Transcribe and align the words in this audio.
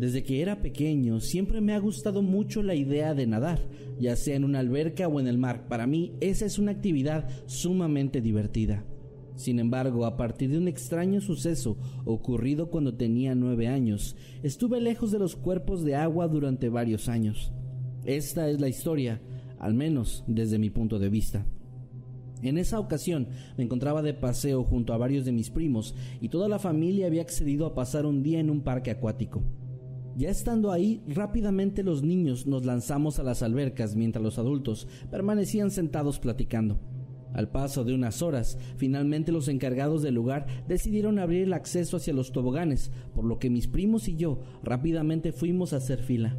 Desde 0.00 0.22
que 0.22 0.40
era 0.40 0.62
pequeño 0.62 1.20
siempre 1.20 1.60
me 1.60 1.74
ha 1.74 1.78
gustado 1.78 2.22
mucho 2.22 2.62
la 2.62 2.74
idea 2.74 3.12
de 3.12 3.26
nadar, 3.26 3.60
ya 3.98 4.16
sea 4.16 4.34
en 4.34 4.44
una 4.44 4.60
alberca 4.60 5.06
o 5.08 5.20
en 5.20 5.26
el 5.26 5.36
mar. 5.36 5.68
Para 5.68 5.86
mí 5.86 6.14
esa 6.22 6.46
es 6.46 6.58
una 6.58 6.72
actividad 6.72 7.28
sumamente 7.44 8.22
divertida. 8.22 8.82
Sin 9.34 9.58
embargo, 9.58 10.06
a 10.06 10.16
partir 10.16 10.48
de 10.52 10.56
un 10.56 10.68
extraño 10.68 11.20
suceso 11.20 11.76
ocurrido 12.06 12.70
cuando 12.70 12.94
tenía 12.94 13.34
nueve 13.34 13.68
años, 13.68 14.16
estuve 14.42 14.80
lejos 14.80 15.10
de 15.10 15.18
los 15.18 15.36
cuerpos 15.36 15.84
de 15.84 15.96
agua 15.96 16.28
durante 16.28 16.70
varios 16.70 17.10
años. 17.10 17.52
Esta 18.06 18.48
es 18.48 18.58
la 18.58 18.68
historia, 18.68 19.20
al 19.58 19.74
menos 19.74 20.24
desde 20.26 20.58
mi 20.58 20.70
punto 20.70 20.98
de 20.98 21.10
vista. 21.10 21.44
En 22.40 22.56
esa 22.56 22.80
ocasión 22.80 23.28
me 23.58 23.64
encontraba 23.64 24.00
de 24.00 24.14
paseo 24.14 24.64
junto 24.64 24.94
a 24.94 24.96
varios 24.96 25.26
de 25.26 25.32
mis 25.32 25.50
primos 25.50 25.94
y 26.22 26.30
toda 26.30 26.48
la 26.48 26.58
familia 26.58 27.06
había 27.06 27.20
accedido 27.20 27.66
a 27.66 27.74
pasar 27.74 28.06
un 28.06 28.22
día 28.22 28.40
en 28.40 28.48
un 28.48 28.62
parque 28.62 28.90
acuático. 28.90 29.42
Ya 30.20 30.28
estando 30.28 30.70
ahí, 30.70 31.00
rápidamente 31.06 31.82
los 31.82 32.02
niños 32.02 32.46
nos 32.46 32.66
lanzamos 32.66 33.18
a 33.18 33.22
las 33.22 33.42
albercas 33.42 33.96
mientras 33.96 34.22
los 34.22 34.38
adultos 34.38 34.86
permanecían 35.10 35.70
sentados 35.70 36.18
platicando. 36.18 36.78
Al 37.32 37.48
paso 37.48 37.84
de 37.84 37.94
unas 37.94 38.20
horas, 38.20 38.58
finalmente 38.76 39.32
los 39.32 39.48
encargados 39.48 40.02
del 40.02 40.16
lugar 40.16 40.46
decidieron 40.68 41.18
abrir 41.18 41.44
el 41.44 41.54
acceso 41.54 41.96
hacia 41.96 42.12
los 42.12 42.32
toboganes, 42.32 42.92
por 43.14 43.24
lo 43.24 43.38
que 43.38 43.48
mis 43.48 43.66
primos 43.66 44.08
y 44.08 44.16
yo 44.16 44.42
rápidamente 44.62 45.32
fuimos 45.32 45.72
a 45.72 45.78
hacer 45.78 46.02
fila. 46.02 46.36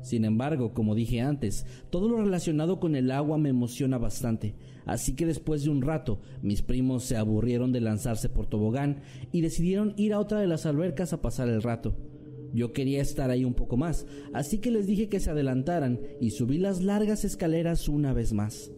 Sin 0.00 0.24
embargo, 0.24 0.72
como 0.72 0.94
dije 0.94 1.20
antes, 1.20 1.66
todo 1.90 2.08
lo 2.08 2.22
relacionado 2.22 2.80
con 2.80 2.96
el 2.96 3.10
agua 3.10 3.36
me 3.36 3.50
emociona 3.50 3.98
bastante, 3.98 4.54
así 4.86 5.14
que 5.14 5.26
después 5.26 5.64
de 5.64 5.68
un 5.68 5.82
rato 5.82 6.22
mis 6.40 6.62
primos 6.62 7.04
se 7.04 7.18
aburrieron 7.18 7.72
de 7.72 7.82
lanzarse 7.82 8.30
por 8.30 8.46
tobogán 8.46 9.02
y 9.32 9.42
decidieron 9.42 9.92
ir 9.98 10.14
a 10.14 10.18
otra 10.18 10.40
de 10.40 10.46
las 10.46 10.64
albercas 10.64 11.12
a 11.12 11.20
pasar 11.20 11.50
el 11.50 11.62
rato. 11.62 11.94
Yo 12.52 12.72
quería 12.72 13.02
estar 13.02 13.30
ahí 13.30 13.44
un 13.44 13.54
poco 13.54 13.76
más, 13.76 14.06
así 14.32 14.58
que 14.58 14.70
les 14.70 14.86
dije 14.86 15.08
que 15.08 15.20
se 15.20 15.30
adelantaran 15.30 16.00
y 16.20 16.30
subí 16.30 16.58
las 16.58 16.82
largas 16.82 17.24
escaleras 17.24 17.88
una 17.88 18.12
vez 18.12 18.32
más. 18.32 18.70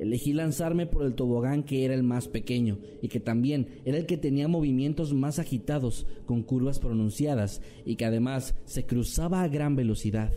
Elegí 0.00 0.32
lanzarme 0.32 0.86
por 0.86 1.04
el 1.04 1.14
tobogán 1.14 1.62
que 1.62 1.84
era 1.84 1.92
el 1.92 2.02
más 2.02 2.26
pequeño 2.26 2.78
y 3.02 3.08
que 3.08 3.20
también 3.20 3.68
era 3.84 3.98
el 3.98 4.06
que 4.06 4.16
tenía 4.16 4.48
movimientos 4.48 5.12
más 5.12 5.38
agitados, 5.38 6.06
con 6.24 6.42
curvas 6.42 6.78
pronunciadas 6.78 7.60
y 7.84 7.96
que 7.96 8.06
además 8.06 8.54
se 8.64 8.86
cruzaba 8.86 9.42
a 9.42 9.48
gran 9.48 9.76
velocidad. 9.76 10.32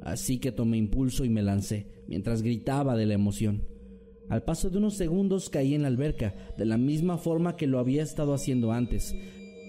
Así 0.00 0.38
que 0.38 0.52
tomé 0.52 0.78
impulso 0.78 1.26
y 1.26 1.28
me 1.28 1.42
lancé, 1.42 1.86
mientras 2.06 2.40
gritaba 2.40 2.96
de 2.96 3.04
la 3.04 3.14
emoción. 3.14 3.68
Al 4.30 4.42
paso 4.42 4.70
de 4.70 4.78
unos 4.78 4.94
segundos 4.94 5.50
caí 5.50 5.74
en 5.74 5.82
la 5.82 5.88
alberca, 5.88 6.34
de 6.56 6.64
la 6.64 6.78
misma 6.78 7.18
forma 7.18 7.56
que 7.56 7.66
lo 7.66 7.78
había 7.78 8.02
estado 8.02 8.32
haciendo 8.32 8.72
antes, 8.72 9.14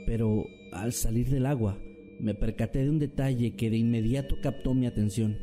pero 0.06 0.46
al 0.72 0.94
salir 0.94 1.30
del 1.30 1.46
agua, 1.46 1.78
me 2.20 2.34
percaté 2.34 2.84
de 2.84 2.90
un 2.90 3.00
detalle 3.00 3.56
que 3.56 3.70
de 3.70 3.78
inmediato 3.78 4.38
captó 4.42 4.74
mi 4.74 4.86
atención. 4.86 5.38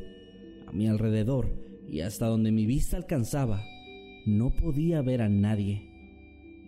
A 0.67 0.73
mi 0.73 0.87
alrededor 0.89 1.49
y 1.89 2.01
hasta 2.01 2.27
donde 2.27 2.53
mi 2.53 2.67
vista 2.67 2.97
alcanzaba, 2.97 3.65
no 4.27 4.55
podía 4.57 5.03
ver 5.03 5.23
a 5.23 5.29
nadie. 5.29 5.89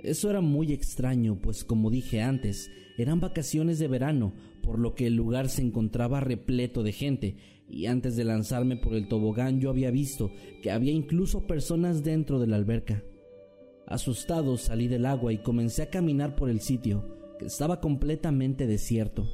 Eso 0.03 0.31
era 0.31 0.41
muy 0.41 0.73
extraño, 0.73 1.41
pues 1.43 1.65
como 1.65 1.91
dije 1.91 2.23
antes, 2.23 2.71
eran 2.97 3.21
vacaciones 3.21 3.79
de 3.79 3.89
verano, 3.89 4.33
por 4.63 4.79
lo 4.79 4.95
que 4.95 5.07
el 5.07 5.15
lugar 5.15 5.49
se 5.49 5.63
encontraba 5.63 6.21
repleto 6.21 6.83
de 6.83 6.93
gente, 6.93 7.37
y 7.69 7.87
antes 7.87 8.17
de 8.17 8.25
lanzarme 8.25 8.77
por 8.77 8.95
el 8.95 9.09
tobogán 9.09 9.61
yo 9.61 9.71
había 9.71 9.91
visto 9.91 10.31
que 10.63 10.71
había 10.71 10.93
incluso 10.93 11.47
personas 11.47 12.03
dentro 12.03 12.39
de 12.39 12.47
la 12.47 12.57
alberca. 12.57 13.03
Asustado 13.87 14.57
salí 14.57 14.87
del 14.87 15.07
agua 15.07 15.33
y 15.33 15.39
comencé 15.39 15.83
a 15.83 15.91
caminar 15.91 16.37
por 16.37 16.49
el 16.49 16.61
sitio, 16.61 17.17
que 17.39 17.47
estaba 17.47 17.81
completamente 17.81 18.67
desierto. 18.67 19.29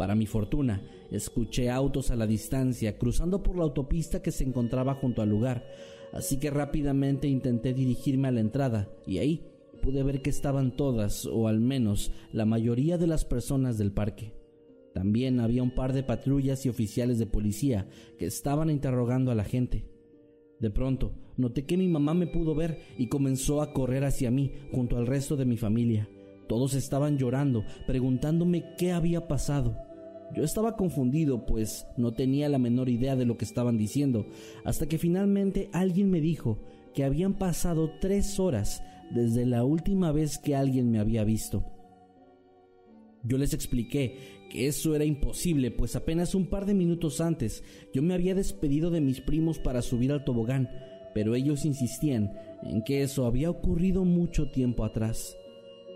Para 0.00 0.14
mi 0.14 0.24
fortuna, 0.24 0.82
escuché 1.10 1.68
autos 1.68 2.10
a 2.10 2.16
la 2.16 2.26
distancia 2.26 2.96
cruzando 2.96 3.42
por 3.42 3.58
la 3.58 3.64
autopista 3.64 4.22
que 4.22 4.30
se 4.30 4.44
encontraba 4.44 4.94
junto 4.94 5.20
al 5.20 5.28
lugar, 5.28 5.66
así 6.14 6.38
que 6.38 6.48
rápidamente 6.48 7.28
intenté 7.28 7.74
dirigirme 7.74 8.28
a 8.28 8.30
la 8.30 8.40
entrada 8.40 8.88
y 9.06 9.18
ahí 9.18 9.44
pude 9.82 10.02
ver 10.02 10.22
que 10.22 10.30
estaban 10.30 10.74
todas, 10.74 11.26
o 11.26 11.48
al 11.48 11.60
menos 11.60 12.12
la 12.32 12.46
mayoría 12.46 12.96
de 12.96 13.08
las 13.08 13.26
personas 13.26 13.76
del 13.76 13.92
parque. 13.92 14.32
También 14.94 15.38
había 15.38 15.62
un 15.62 15.74
par 15.74 15.92
de 15.92 16.02
patrullas 16.02 16.64
y 16.64 16.70
oficiales 16.70 17.18
de 17.18 17.26
policía 17.26 17.86
que 18.18 18.24
estaban 18.24 18.70
interrogando 18.70 19.30
a 19.30 19.34
la 19.34 19.44
gente. 19.44 19.84
De 20.60 20.70
pronto, 20.70 21.12
noté 21.36 21.66
que 21.66 21.76
mi 21.76 21.88
mamá 21.88 22.14
me 22.14 22.26
pudo 22.26 22.54
ver 22.54 22.78
y 22.96 23.08
comenzó 23.08 23.60
a 23.60 23.74
correr 23.74 24.04
hacia 24.04 24.30
mí 24.30 24.54
junto 24.72 24.96
al 24.96 25.06
resto 25.06 25.36
de 25.36 25.44
mi 25.44 25.58
familia. 25.58 26.08
Todos 26.48 26.72
estaban 26.72 27.18
llorando, 27.18 27.64
preguntándome 27.86 28.74
qué 28.78 28.92
había 28.92 29.28
pasado. 29.28 29.76
Yo 30.34 30.44
estaba 30.44 30.76
confundido, 30.76 31.44
pues 31.44 31.86
no 31.96 32.12
tenía 32.12 32.48
la 32.48 32.58
menor 32.58 32.88
idea 32.88 33.16
de 33.16 33.24
lo 33.24 33.36
que 33.36 33.44
estaban 33.44 33.76
diciendo, 33.76 34.26
hasta 34.64 34.86
que 34.86 34.98
finalmente 34.98 35.68
alguien 35.72 36.10
me 36.10 36.20
dijo 36.20 36.58
que 36.94 37.04
habían 37.04 37.34
pasado 37.34 37.90
tres 38.00 38.38
horas 38.38 38.82
desde 39.10 39.44
la 39.44 39.64
última 39.64 40.12
vez 40.12 40.38
que 40.38 40.54
alguien 40.54 40.90
me 40.90 41.00
había 41.00 41.24
visto. 41.24 41.64
Yo 43.22 43.38
les 43.38 43.52
expliqué 43.52 44.16
que 44.50 44.66
eso 44.66 44.94
era 44.94 45.04
imposible, 45.04 45.70
pues 45.70 45.94
apenas 45.94 46.34
un 46.34 46.46
par 46.46 46.64
de 46.64 46.74
minutos 46.74 47.20
antes 47.20 47.62
yo 47.92 48.02
me 48.02 48.14
había 48.14 48.34
despedido 48.34 48.90
de 48.90 49.00
mis 49.00 49.20
primos 49.20 49.58
para 49.58 49.82
subir 49.82 50.12
al 50.12 50.24
tobogán, 50.24 50.70
pero 51.12 51.34
ellos 51.34 51.64
insistían 51.64 52.32
en 52.62 52.82
que 52.82 53.02
eso 53.02 53.26
había 53.26 53.50
ocurrido 53.50 54.04
mucho 54.04 54.50
tiempo 54.50 54.84
atrás. 54.84 55.36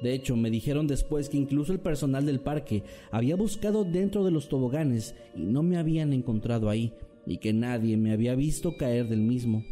De 0.04 0.12
hecho, 0.12 0.36
me 0.36 0.50
dijeron 0.50 0.86
después 0.86 1.30
que 1.30 1.38
incluso 1.38 1.72
el 1.72 1.80
personal 1.80 2.26
del 2.26 2.38
parque 2.38 2.82
había 3.10 3.36
buscado 3.36 3.84
dentro 3.84 4.22
de 4.22 4.30
los 4.30 4.50
toboganes 4.50 5.14
y 5.34 5.46
no 5.46 5.62
me 5.62 5.78
habían 5.78 6.12
encontrado 6.12 6.68
ahí, 6.68 6.92
y 7.24 7.38
que 7.38 7.54
nadie 7.54 7.96
me 7.96 8.12
había 8.12 8.34
visto 8.34 8.76
caer 8.76 9.08
del 9.08 9.22
mismo. 9.22 9.64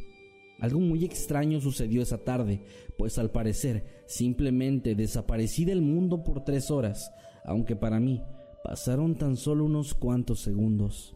Algo 0.59 0.81
muy 0.81 1.05
extraño 1.05 1.61
sucedió 1.61 2.01
esa 2.01 2.17
tarde, 2.17 2.63
pues 2.97 3.19
al 3.19 3.31
parecer 3.31 4.05
simplemente 4.07 4.95
desaparecí 4.95 5.67
del 5.67 5.83
mundo 5.83 6.25
por 6.25 6.45
tres 6.45 6.71
horas, 6.71 7.13
aunque 7.45 7.77
para 7.77 8.01
mí 8.01 8.23
pasaron 8.65 9.17
tan 9.17 9.37
solo 9.37 9.67
unos 9.67 9.93
cuantos 9.93 10.41
segundos. 10.41 11.15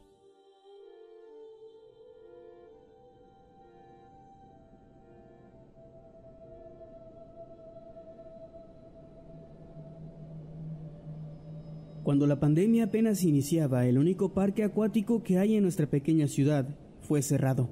Cuando 12.07 12.29
la 12.29 12.39
pandemia 12.39 12.85
apenas 12.85 13.25
iniciaba, 13.25 13.85
el 13.89 13.99
único 13.99 14.33
parque 14.33 14.63
acuático 14.63 15.25
que 15.25 15.39
hay 15.39 15.57
en 15.57 15.65
nuestra 15.65 15.91
pequeña 15.91 16.29
ciudad 16.29 16.79
fue 17.01 17.21
cerrado. 17.21 17.69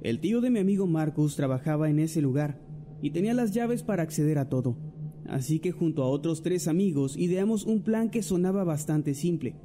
El 0.00 0.20
tío 0.20 0.40
de 0.40 0.48
mi 0.48 0.60
amigo 0.60 0.86
Marcus 0.86 1.34
trabajaba 1.34 1.90
en 1.90 1.98
ese 1.98 2.22
lugar 2.22 2.60
y 3.02 3.10
tenía 3.10 3.34
las 3.34 3.50
llaves 3.50 3.82
para 3.82 4.04
acceder 4.04 4.38
a 4.38 4.48
todo. 4.48 4.76
Así 5.26 5.58
que 5.58 5.72
junto 5.72 6.04
a 6.04 6.06
otros 6.06 6.44
tres 6.44 6.68
amigos 6.68 7.16
ideamos 7.16 7.64
un 7.64 7.82
plan 7.82 8.10
que 8.10 8.22
sonaba 8.22 8.62
bastante 8.62 9.14
simple. 9.14 9.56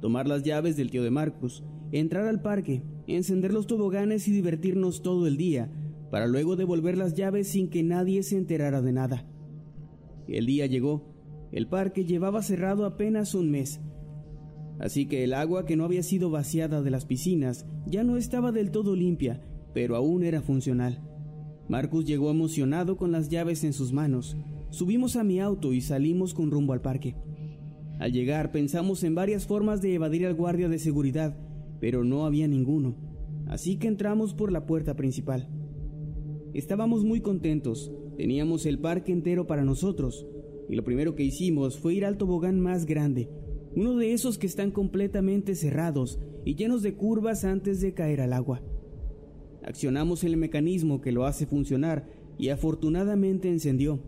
Tomar 0.00 0.28
las 0.28 0.44
llaves 0.44 0.76
del 0.76 0.92
tío 0.92 1.02
de 1.02 1.10
Marcus, 1.10 1.64
entrar 1.90 2.28
al 2.28 2.40
parque, 2.40 2.84
encender 3.08 3.52
los 3.52 3.66
toboganes 3.66 4.28
y 4.28 4.30
divertirnos 4.30 5.02
todo 5.02 5.26
el 5.26 5.36
día, 5.36 5.72
para 6.12 6.28
luego 6.28 6.54
devolver 6.54 6.96
las 6.96 7.14
llaves 7.14 7.48
sin 7.48 7.68
que 7.68 7.82
nadie 7.82 8.22
se 8.22 8.38
enterara 8.38 8.80
de 8.80 8.92
nada. 8.92 9.26
El 10.28 10.46
día 10.46 10.66
llegó. 10.66 11.15
El 11.56 11.68
parque 11.68 12.04
llevaba 12.04 12.42
cerrado 12.42 12.84
apenas 12.84 13.34
un 13.34 13.50
mes. 13.50 13.80
Así 14.78 15.06
que 15.06 15.24
el 15.24 15.32
agua 15.32 15.64
que 15.64 15.74
no 15.74 15.86
había 15.86 16.02
sido 16.02 16.28
vaciada 16.28 16.82
de 16.82 16.90
las 16.90 17.06
piscinas 17.06 17.64
ya 17.86 18.04
no 18.04 18.18
estaba 18.18 18.52
del 18.52 18.70
todo 18.70 18.94
limpia, 18.94 19.40
pero 19.72 19.96
aún 19.96 20.22
era 20.22 20.42
funcional. 20.42 21.00
Marcus 21.66 22.04
llegó 22.04 22.30
emocionado 22.30 22.98
con 22.98 23.10
las 23.10 23.30
llaves 23.30 23.64
en 23.64 23.72
sus 23.72 23.90
manos. 23.90 24.36
Subimos 24.68 25.16
a 25.16 25.24
mi 25.24 25.40
auto 25.40 25.72
y 25.72 25.80
salimos 25.80 26.34
con 26.34 26.50
rumbo 26.50 26.74
al 26.74 26.82
parque. 26.82 27.16
Al 28.00 28.12
llegar 28.12 28.52
pensamos 28.52 29.02
en 29.02 29.14
varias 29.14 29.46
formas 29.46 29.80
de 29.80 29.94
evadir 29.94 30.26
al 30.26 30.34
guardia 30.34 30.68
de 30.68 30.78
seguridad, 30.78 31.38
pero 31.80 32.04
no 32.04 32.26
había 32.26 32.46
ninguno, 32.48 32.96
así 33.46 33.78
que 33.78 33.88
entramos 33.88 34.34
por 34.34 34.52
la 34.52 34.66
puerta 34.66 34.94
principal. 34.94 35.48
Estábamos 36.52 37.02
muy 37.02 37.22
contentos, 37.22 37.90
teníamos 38.18 38.66
el 38.66 38.78
parque 38.78 39.10
entero 39.10 39.46
para 39.46 39.64
nosotros, 39.64 40.26
y 40.68 40.76
lo 40.76 40.84
primero 40.84 41.14
que 41.14 41.24
hicimos 41.24 41.78
fue 41.78 41.94
ir 41.94 42.04
al 42.04 42.16
tobogán 42.16 42.60
más 42.60 42.86
grande, 42.86 43.28
uno 43.74 43.96
de 43.96 44.12
esos 44.12 44.38
que 44.38 44.46
están 44.46 44.70
completamente 44.70 45.54
cerrados 45.54 46.18
y 46.44 46.54
llenos 46.54 46.82
de 46.82 46.94
curvas 46.94 47.44
antes 47.44 47.80
de 47.80 47.92
caer 47.92 48.20
al 48.20 48.32
agua. 48.32 48.62
Accionamos 49.62 50.24
el 50.24 50.36
mecanismo 50.36 51.00
que 51.00 51.12
lo 51.12 51.26
hace 51.26 51.46
funcionar 51.46 52.08
y 52.38 52.48
afortunadamente 52.48 53.48
encendió. 53.48 54.00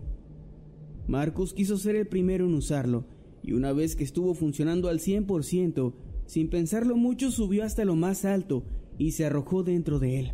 Marcus 1.06 1.52
quiso 1.52 1.76
ser 1.78 1.96
el 1.96 2.06
primero 2.06 2.46
en 2.46 2.54
usarlo, 2.54 3.06
y 3.42 3.52
una 3.52 3.72
vez 3.72 3.96
que 3.96 4.04
estuvo 4.04 4.34
funcionando 4.34 4.88
al 4.88 5.00
100%, 5.00 5.94
sin 6.26 6.50
pensarlo 6.50 6.96
mucho 6.96 7.30
subió 7.30 7.64
hasta 7.64 7.84
lo 7.84 7.96
más 7.96 8.24
alto 8.24 8.64
y 8.98 9.12
se 9.12 9.24
arrojó 9.24 9.62
dentro 9.62 9.98
de 9.98 10.20
él. 10.20 10.32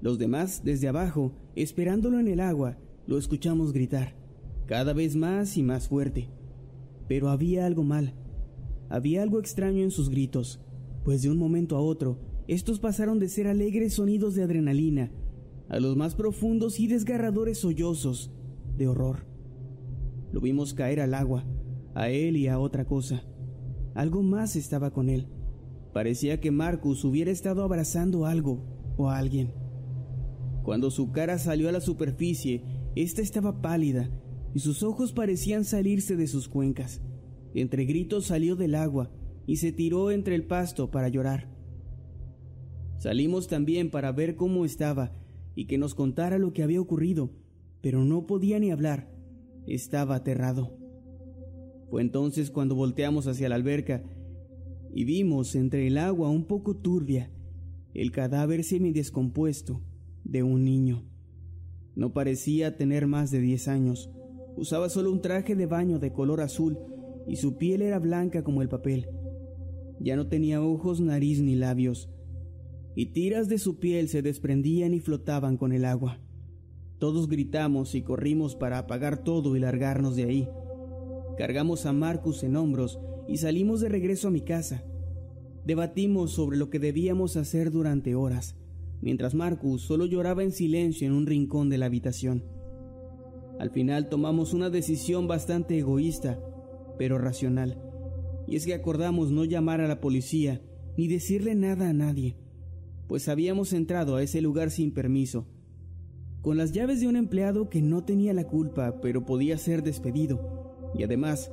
Los 0.00 0.18
demás, 0.18 0.62
desde 0.64 0.88
abajo, 0.88 1.32
esperándolo 1.56 2.20
en 2.20 2.28
el 2.28 2.40
agua, 2.40 2.78
lo 3.06 3.18
escuchamos 3.18 3.72
gritar, 3.72 4.14
cada 4.68 4.92
vez 4.92 5.16
más 5.16 5.56
y 5.56 5.62
más 5.62 5.88
fuerte. 5.88 6.28
Pero 7.08 7.30
había 7.30 7.64
algo 7.64 7.82
mal. 7.82 8.12
Había 8.90 9.22
algo 9.22 9.40
extraño 9.40 9.82
en 9.82 9.90
sus 9.90 10.10
gritos, 10.10 10.60
pues 11.04 11.22
de 11.22 11.30
un 11.30 11.38
momento 11.38 11.74
a 11.74 11.80
otro, 11.80 12.18
estos 12.48 12.78
pasaron 12.78 13.18
de 13.18 13.30
ser 13.30 13.46
alegres 13.48 13.94
sonidos 13.94 14.34
de 14.34 14.42
adrenalina 14.42 15.10
a 15.70 15.80
los 15.80 15.96
más 15.96 16.14
profundos 16.14 16.80
y 16.80 16.86
desgarradores 16.86 17.58
sollozos 17.58 18.30
de 18.76 18.88
horror. 18.88 19.26
Lo 20.32 20.40
vimos 20.40 20.74
caer 20.74 21.00
al 21.00 21.14
agua, 21.14 21.44
a 21.94 22.10
él 22.10 22.36
y 22.36 22.48
a 22.48 22.58
otra 22.58 22.84
cosa. 22.86 23.22
Algo 23.94 24.22
más 24.22 24.54
estaba 24.54 24.90
con 24.92 25.08
él. 25.08 25.28
Parecía 25.94 26.40
que 26.40 26.50
Marcus 26.50 27.04
hubiera 27.04 27.30
estado 27.30 27.62
abrazando 27.62 28.26
algo 28.26 28.64
o 28.96 29.08
a 29.08 29.16
alguien. 29.16 29.52
Cuando 30.62 30.90
su 30.90 31.10
cara 31.10 31.38
salió 31.38 31.70
a 31.70 31.72
la 31.72 31.80
superficie, 31.80 32.64
ésta 32.94 33.22
estaba 33.22 33.60
pálida 33.60 34.10
y 34.58 34.60
sus 34.60 34.82
ojos 34.82 35.12
parecían 35.12 35.64
salirse 35.64 36.16
de 36.16 36.26
sus 36.26 36.48
cuencas. 36.48 37.00
Entre 37.54 37.84
gritos 37.84 38.26
salió 38.26 38.56
del 38.56 38.74
agua 38.74 39.08
y 39.46 39.58
se 39.58 39.70
tiró 39.70 40.10
entre 40.10 40.34
el 40.34 40.46
pasto 40.48 40.90
para 40.90 41.08
llorar. 41.08 41.48
Salimos 42.98 43.46
también 43.46 43.88
para 43.88 44.10
ver 44.10 44.34
cómo 44.34 44.64
estaba 44.64 45.12
y 45.54 45.66
que 45.66 45.78
nos 45.78 45.94
contara 45.94 46.38
lo 46.38 46.52
que 46.52 46.64
había 46.64 46.80
ocurrido, 46.80 47.30
pero 47.80 48.04
no 48.04 48.26
podía 48.26 48.58
ni 48.58 48.72
hablar. 48.72 49.08
Estaba 49.68 50.16
aterrado. 50.16 50.76
Fue 51.88 52.02
entonces 52.02 52.50
cuando 52.50 52.74
volteamos 52.74 53.28
hacia 53.28 53.48
la 53.48 53.54
alberca 53.54 54.02
y 54.92 55.04
vimos 55.04 55.54
entre 55.54 55.86
el 55.86 55.98
agua 55.98 56.30
un 56.30 56.46
poco 56.46 56.74
turbia 56.74 57.30
el 57.94 58.10
cadáver 58.10 58.64
semidescompuesto 58.64 59.84
de 60.24 60.42
un 60.42 60.64
niño. 60.64 61.04
No 61.94 62.12
parecía 62.12 62.76
tener 62.76 63.06
más 63.06 63.30
de 63.30 63.40
10 63.40 63.68
años. 63.68 64.10
Usaba 64.58 64.88
solo 64.88 65.12
un 65.12 65.22
traje 65.22 65.54
de 65.54 65.66
baño 65.66 66.00
de 66.00 66.12
color 66.12 66.40
azul 66.40 66.80
y 67.28 67.36
su 67.36 67.58
piel 67.58 67.80
era 67.80 68.00
blanca 68.00 68.42
como 68.42 68.60
el 68.60 68.68
papel. 68.68 69.08
Ya 70.00 70.16
no 70.16 70.26
tenía 70.26 70.60
ojos, 70.60 71.00
nariz 71.00 71.40
ni 71.40 71.54
labios, 71.54 72.10
y 72.96 73.06
tiras 73.12 73.48
de 73.48 73.58
su 73.58 73.78
piel 73.78 74.08
se 74.08 74.20
desprendían 74.20 74.94
y 74.94 74.98
flotaban 74.98 75.58
con 75.58 75.70
el 75.70 75.84
agua. 75.84 76.18
Todos 76.98 77.28
gritamos 77.28 77.94
y 77.94 78.02
corrimos 78.02 78.56
para 78.56 78.78
apagar 78.78 79.22
todo 79.22 79.54
y 79.54 79.60
largarnos 79.60 80.16
de 80.16 80.24
ahí. 80.24 80.48
Cargamos 81.36 81.86
a 81.86 81.92
Marcus 81.92 82.42
en 82.42 82.56
hombros 82.56 82.98
y 83.28 83.36
salimos 83.36 83.80
de 83.80 83.90
regreso 83.90 84.26
a 84.26 84.32
mi 84.32 84.40
casa. 84.40 84.82
Debatimos 85.64 86.32
sobre 86.32 86.56
lo 86.56 86.68
que 86.68 86.80
debíamos 86.80 87.36
hacer 87.36 87.70
durante 87.70 88.16
horas, 88.16 88.56
mientras 89.02 89.36
Marcus 89.36 89.82
solo 89.82 90.04
lloraba 90.04 90.42
en 90.42 90.50
silencio 90.50 91.06
en 91.06 91.12
un 91.12 91.26
rincón 91.26 91.68
de 91.68 91.78
la 91.78 91.86
habitación. 91.86 92.57
Al 93.58 93.70
final 93.70 94.08
tomamos 94.08 94.52
una 94.54 94.70
decisión 94.70 95.26
bastante 95.26 95.78
egoísta, 95.78 96.38
pero 96.96 97.18
racional, 97.18 97.82
y 98.46 98.56
es 98.56 98.64
que 98.64 98.74
acordamos 98.74 99.30
no 99.30 99.44
llamar 99.44 99.80
a 99.80 99.88
la 99.88 100.00
policía 100.00 100.60
ni 100.96 101.08
decirle 101.08 101.54
nada 101.54 101.90
a 101.90 101.92
nadie, 101.92 102.36
pues 103.06 103.28
habíamos 103.28 103.72
entrado 103.72 104.16
a 104.16 104.22
ese 104.22 104.40
lugar 104.40 104.70
sin 104.70 104.92
permiso, 104.92 105.46
con 106.42 106.56
las 106.56 106.72
llaves 106.72 107.00
de 107.00 107.08
un 107.08 107.16
empleado 107.16 107.68
que 107.68 107.82
no 107.82 108.04
tenía 108.04 108.32
la 108.32 108.44
culpa, 108.44 109.00
pero 109.00 109.26
podía 109.26 109.58
ser 109.58 109.82
despedido 109.82 110.68
y 110.94 111.02
además 111.02 111.50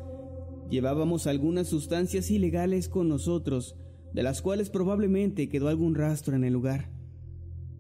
llevábamos 0.70 1.28
algunas 1.28 1.68
sustancias 1.68 2.32
ilegales 2.32 2.88
con 2.90 3.10
nosotros, 3.10 3.76
de 4.14 4.24
las 4.24 4.42
cuales 4.42 4.70
probablemente 4.70 5.50
quedó 5.50 5.68
algún 5.68 5.96
rastro 5.96 6.36
en 6.36 6.44
el 6.44 6.54
lugar. 6.54 6.90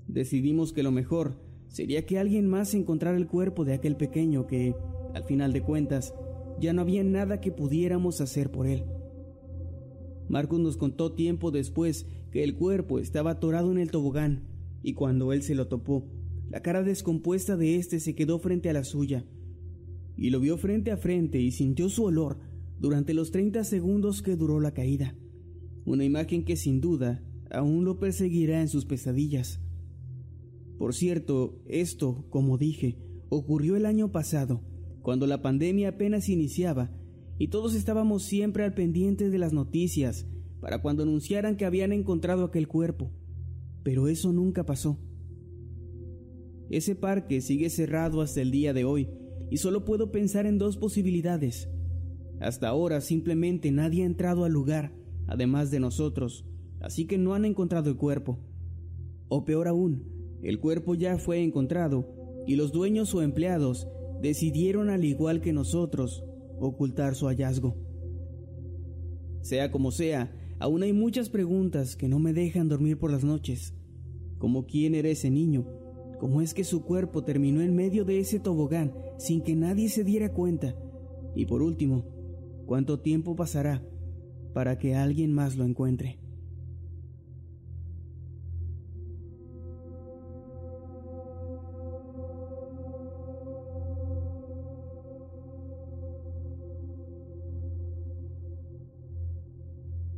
Decidimos 0.07 0.73
que 0.73 0.83
lo 0.83 0.91
mejor 0.91 1.44
sería 1.67 2.05
que 2.05 2.19
alguien 2.19 2.47
más 2.47 2.73
encontrara 2.73 3.17
el 3.17 3.27
cuerpo 3.27 3.65
de 3.65 3.73
aquel 3.73 3.95
pequeño 3.95 4.47
que, 4.47 4.75
al 5.13 5.23
final 5.23 5.53
de 5.53 5.61
cuentas, 5.61 6.13
ya 6.59 6.73
no 6.73 6.81
había 6.81 7.03
nada 7.03 7.41
que 7.41 7.51
pudiéramos 7.51 8.21
hacer 8.21 8.51
por 8.51 8.67
él. 8.67 8.83
Marcus 10.27 10.59
nos 10.59 10.77
contó 10.77 11.13
tiempo 11.13 11.51
después 11.51 12.07
que 12.31 12.43
el 12.43 12.55
cuerpo 12.55 12.99
estaba 12.99 13.31
atorado 13.31 13.71
en 13.71 13.77
el 13.77 13.91
tobogán, 13.91 14.43
y 14.81 14.93
cuando 14.93 15.33
él 15.33 15.41
se 15.41 15.55
lo 15.55 15.67
topó, 15.67 16.07
la 16.49 16.61
cara 16.61 16.83
descompuesta 16.83 17.57
de 17.57 17.75
éste 17.75 17.99
se 17.99 18.15
quedó 18.15 18.39
frente 18.39 18.69
a 18.69 18.73
la 18.73 18.83
suya, 18.83 19.25
y 20.17 20.29
lo 20.29 20.39
vio 20.39 20.57
frente 20.57 20.91
a 20.91 20.97
frente 20.97 21.39
y 21.39 21.51
sintió 21.51 21.89
su 21.89 22.03
olor 22.03 22.39
durante 22.79 23.13
los 23.13 23.31
30 23.31 23.63
segundos 23.63 24.21
que 24.21 24.35
duró 24.35 24.59
la 24.59 24.73
caída. 24.73 25.15
Una 25.85 26.03
imagen 26.03 26.43
que 26.43 26.55
sin 26.55 26.81
duda 26.81 27.23
aún 27.51 27.85
lo 27.85 27.99
perseguirá 27.99 28.61
en 28.61 28.67
sus 28.67 28.85
pesadillas. 28.85 29.61
Por 30.77 30.93
cierto, 30.93 31.61
esto, 31.67 32.25
como 32.29 32.57
dije, 32.57 32.97
ocurrió 33.29 33.75
el 33.75 33.85
año 33.85 34.11
pasado, 34.11 34.61
cuando 35.01 35.27
la 35.27 35.41
pandemia 35.41 35.89
apenas 35.89 36.29
iniciaba 36.29 36.91
y 37.37 37.49
todos 37.49 37.75
estábamos 37.75 38.23
siempre 38.23 38.63
al 38.63 38.73
pendiente 38.73 39.29
de 39.29 39.37
las 39.37 39.53
noticias 39.53 40.25
para 40.61 40.81
cuando 40.81 41.03
anunciaran 41.03 41.57
que 41.57 41.65
habían 41.65 41.91
encontrado 41.91 42.43
aquel 42.43 42.67
cuerpo. 42.67 43.11
Pero 43.83 44.07
eso 44.07 44.33
nunca 44.33 44.65
pasó. 44.65 44.99
Ese 46.69 46.95
parque 46.95 47.41
sigue 47.41 47.69
cerrado 47.69 48.21
hasta 48.21 48.41
el 48.41 48.51
día 48.51 48.73
de 48.73 48.83
hoy 48.83 49.09
y 49.51 49.57
solo 49.57 49.85
puedo 49.85 50.11
pensar 50.11 50.45
en 50.45 50.57
dos 50.57 50.77
posibilidades. 50.77 51.69
Hasta 52.39 52.67
ahora 52.67 52.99
simplemente 53.01 53.71
nadie 53.71 54.03
ha 54.03 54.07
entrado 54.07 54.43
al 54.43 54.51
lugar, 54.51 54.93
además 55.27 55.71
de 55.71 55.79
nosotros, 55.79 56.45
así 56.79 57.05
que 57.05 57.17
no 57.17 57.33
han 57.33 57.45
encontrado 57.45 57.89
el 57.89 57.97
cuerpo. 57.97 58.39
O 59.27 59.45
peor 59.45 59.67
aún, 59.67 60.14
el 60.41 60.59
cuerpo 60.59 60.95
ya 60.95 61.17
fue 61.17 61.43
encontrado 61.43 62.07
y 62.45 62.55
los 62.55 62.71
dueños 62.71 63.13
o 63.15 63.21
empleados 63.21 63.87
decidieron, 64.21 64.89
al 64.89 65.05
igual 65.05 65.41
que 65.41 65.53
nosotros, 65.53 66.23
ocultar 66.59 67.15
su 67.15 67.27
hallazgo. 67.27 67.75
Sea 69.41 69.71
como 69.71 69.91
sea, 69.91 70.35
aún 70.59 70.83
hay 70.83 70.93
muchas 70.93 71.29
preguntas 71.29 71.95
que 71.95 72.07
no 72.07 72.19
me 72.19 72.33
dejan 72.33 72.67
dormir 72.67 72.97
por 72.97 73.11
las 73.11 73.23
noches, 73.23 73.73
como 74.37 74.65
quién 74.65 74.95
era 74.95 75.09
ese 75.09 75.29
niño, 75.29 75.67
cómo 76.19 76.41
es 76.41 76.53
que 76.53 76.63
su 76.63 76.83
cuerpo 76.83 77.23
terminó 77.23 77.61
en 77.61 77.75
medio 77.75 78.05
de 78.05 78.19
ese 78.19 78.39
tobogán 78.39 78.93
sin 79.17 79.41
que 79.41 79.55
nadie 79.55 79.89
se 79.89 80.03
diera 80.03 80.33
cuenta. 80.33 80.75
Y 81.35 81.45
por 81.45 81.61
último, 81.61 82.05
¿cuánto 82.65 82.99
tiempo 82.99 83.35
pasará 83.35 83.83
para 84.53 84.77
que 84.77 84.95
alguien 84.95 85.33
más 85.33 85.57
lo 85.57 85.65
encuentre? 85.65 86.19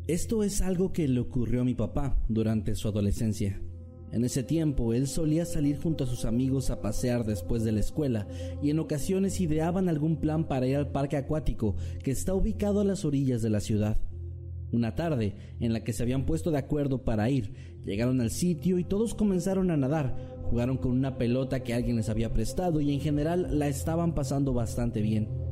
Esto 0.08 0.42
es 0.44 0.62
algo 0.62 0.94
que 0.94 1.06
le 1.06 1.20
ocurrió 1.20 1.60
a 1.60 1.66
mi 1.66 1.76
papá 1.76 2.18
durante 2.30 2.76
su 2.76 2.88
adolescencia. 2.88 3.62
En 4.14 4.24
ese 4.24 4.42
tiempo 4.42 4.94
él 4.94 5.06
solía 5.06 5.46
salir 5.46 5.78
junto 5.78 6.06
a 6.06 6.08
sus 6.08 6.24
amigos 6.24 6.70
a 6.70 6.80
pasear 6.80 7.26
después 7.26 7.66
de 7.66 7.74
la 7.74 7.82
escuela 7.82 8.26
y 8.64 8.70
en 8.70 8.80
ocasiones 8.80 9.42
ideaban 9.42 9.90
algún 9.90 10.16
plan 10.22 10.48
para 10.48 10.66
ir 10.66 10.78
al 10.78 10.94
parque 10.94 11.18
acuático 11.18 11.76
que 12.06 12.12
está 12.12 12.34
ubicado 12.34 12.80
a 12.80 12.86
las 12.86 13.04
orillas 13.04 13.42
de 13.42 13.50
la 13.50 13.60
ciudad. 13.60 13.98
Una 14.72 14.96
tarde, 14.96 15.36
en 15.60 15.74
la 15.74 15.84
que 15.84 15.92
se 15.92 16.04
habían 16.04 16.26
puesto 16.26 16.52
de 16.52 16.60
acuerdo 16.60 17.04
para 17.04 17.30
ir, 17.30 17.54
llegaron 17.84 18.22
al 18.22 18.32
sitio 18.32 18.80
y 18.80 18.86
todos 18.86 19.14
comenzaron 19.14 19.72
a 19.72 19.78
nadar, 19.78 20.16
jugaron 20.50 20.78
con 20.78 20.92
una 20.94 21.18
pelota 21.18 21.64
que 21.64 21.74
alguien 21.74 21.98
les 21.98 22.08
había 22.08 22.32
prestado 22.32 22.80
y 22.80 22.94
en 22.94 23.02
general 23.02 23.60
la 23.60 23.68
estaban 23.68 24.16
pasando 24.16 24.54
bastante 24.54 25.02
bien. 25.02 25.47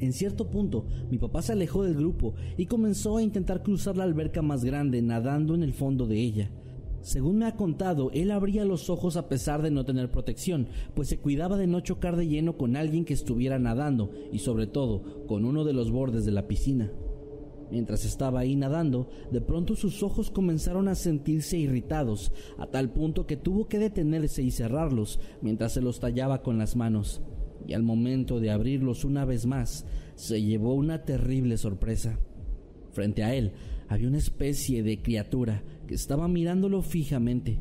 En 0.00 0.12
cierto 0.12 0.48
punto, 0.48 0.86
mi 1.10 1.18
papá 1.18 1.42
se 1.42 1.52
alejó 1.52 1.82
del 1.82 1.94
grupo 1.94 2.34
y 2.56 2.66
comenzó 2.66 3.16
a 3.16 3.22
intentar 3.22 3.62
cruzar 3.62 3.96
la 3.96 4.04
alberca 4.04 4.42
más 4.42 4.64
grande 4.64 5.02
nadando 5.02 5.54
en 5.54 5.62
el 5.62 5.72
fondo 5.72 6.06
de 6.06 6.20
ella. 6.20 6.50
Según 7.00 7.38
me 7.38 7.46
ha 7.46 7.56
contado, 7.56 8.10
él 8.12 8.30
abría 8.30 8.64
los 8.64 8.90
ojos 8.90 9.16
a 9.16 9.28
pesar 9.28 9.62
de 9.62 9.70
no 9.70 9.84
tener 9.84 10.10
protección, 10.10 10.68
pues 10.94 11.08
se 11.08 11.18
cuidaba 11.18 11.56
de 11.56 11.66
no 11.66 11.80
chocar 11.80 12.16
de 12.16 12.26
lleno 12.26 12.56
con 12.56 12.76
alguien 12.76 13.04
que 13.04 13.14
estuviera 13.14 13.58
nadando 13.58 14.10
y 14.32 14.40
sobre 14.40 14.66
todo 14.66 15.26
con 15.26 15.44
uno 15.44 15.64
de 15.64 15.72
los 15.72 15.90
bordes 15.90 16.24
de 16.24 16.32
la 16.32 16.46
piscina. 16.46 16.92
Mientras 17.70 18.04
estaba 18.04 18.40
ahí 18.40 18.56
nadando, 18.56 19.08
de 19.30 19.40
pronto 19.40 19.76
sus 19.76 20.02
ojos 20.02 20.30
comenzaron 20.30 20.88
a 20.88 20.94
sentirse 20.94 21.58
irritados, 21.58 22.32
a 22.56 22.66
tal 22.66 22.90
punto 22.90 23.26
que 23.26 23.36
tuvo 23.36 23.68
que 23.68 23.78
detenerse 23.78 24.42
y 24.42 24.50
cerrarlos 24.50 25.20
mientras 25.42 25.72
se 25.72 25.82
los 25.82 26.00
tallaba 26.00 26.42
con 26.42 26.58
las 26.58 26.76
manos. 26.76 27.20
Y 27.68 27.74
al 27.74 27.82
momento 27.82 28.40
de 28.40 28.50
abrirlos 28.50 29.04
una 29.04 29.26
vez 29.26 29.44
más, 29.44 29.84
se 30.14 30.42
llevó 30.42 30.74
una 30.74 31.04
terrible 31.04 31.58
sorpresa. 31.58 32.18
Frente 32.92 33.22
a 33.22 33.34
él 33.34 33.52
había 33.88 34.08
una 34.08 34.16
especie 34.16 34.82
de 34.82 35.02
criatura 35.02 35.62
que 35.86 35.94
estaba 35.94 36.28
mirándolo 36.28 36.80
fijamente. 36.80 37.58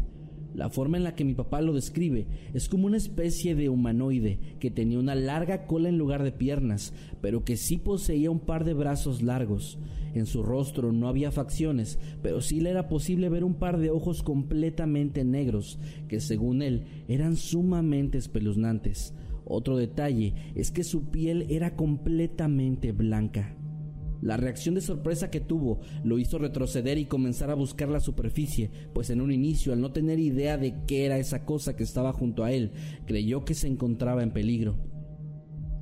La 0.56 0.70
forma 0.70 0.96
en 0.96 1.04
la 1.04 1.14
que 1.14 1.26
mi 1.26 1.36
papá 1.36 1.60
lo 1.60 1.74
describe 1.74 2.26
es 2.54 2.70
como 2.70 2.88
una 2.88 2.96
especie 2.96 3.54
de 3.54 3.68
humanoide 3.68 4.40
que 4.60 4.72
tenía 4.72 4.98
una 4.98 5.14
larga 5.14 5.68
cola 5.68 5.90
en 5.90 5.98
lugar 5.98 6.24
de 6.24 6.32
piernas, 6.32 6.94
pero 7.22 7.44
que 7.44 7.58
sí 7.58 7.78
poseía 7.78 8.32
un 8.32 8.40
par 8.40 8.64
de 8.64 8.74
brazos 8.74 9.22
largos. 9.22 9.78
En 10.16 10.26
su 10.26 10.42
rostro 10.42 10.94
no 10.94 11.10
había 11.10 11.32
facciones, 11.32 12.00
pero 12.24 12.40
sí 12.40 12.62
le 12.62 12.70
era 12.70 12.88
posible 12.88 13.28
ver 13.28 13.44
un 13.44 13.56
par 13.56 13.78
de 13.78 13.92
ojos 13.92 14.24
completamente 14.24 15.26
negros, 15.26 15.78
que 16.08 16.22
según 16.22 16.62
él 16.62 16.86
eran 17.10 17.36
sumamente 17.36 18.18
espeluznantes. 18.18 19.14
Otro 19.50 19.77
detalle 19.77 20.34
es 20.56 20.72
que 20.72 20.84
su 20.84 21.10
piel 21.10 21.46
era 21.50 21.75
completamente 21.75 22.92
blanca. 22.92 23.56
La 24.22 24.36
reacción 24.36 24.75
de 24.75 24.82
sorpresa 24.82 25.30
que 25.30 25.39
tuvo 25.39 25.80
lo 26.04 26.18
hizo 26.18 26.39
retroceder 26.39 26.98
y 26.98 27.06
comenzar 27.06 27.51
a 27.51 27.56
buscar 27.56 27.88
la 27.89 28.00
superficie, 28.00 28.72
pues 28.94 29.10
en 29.10 29.22
un 29.22 29.32
inicio, 29.32 29.74
al 29.74 29.82
no 29.82 29.92
tener 29.92 30.20
idea 30.20 30.58
de 30.58 30.74
qué 30.88 31.06
era 31.06 31.20
esa 31.20 31.46
cosa 31.46 31.75
que 31.75 31.84
estaba 31.84 32.13
junto 32.13 32.44
a 32.44 32.51
él, 32.51 32.72
creyó 33.06 33.46
que 33.46 33.54
se 33.54 33.68
encontraba 33.68 34.24
en 34.24 34.32
peligro. 34.32 34.75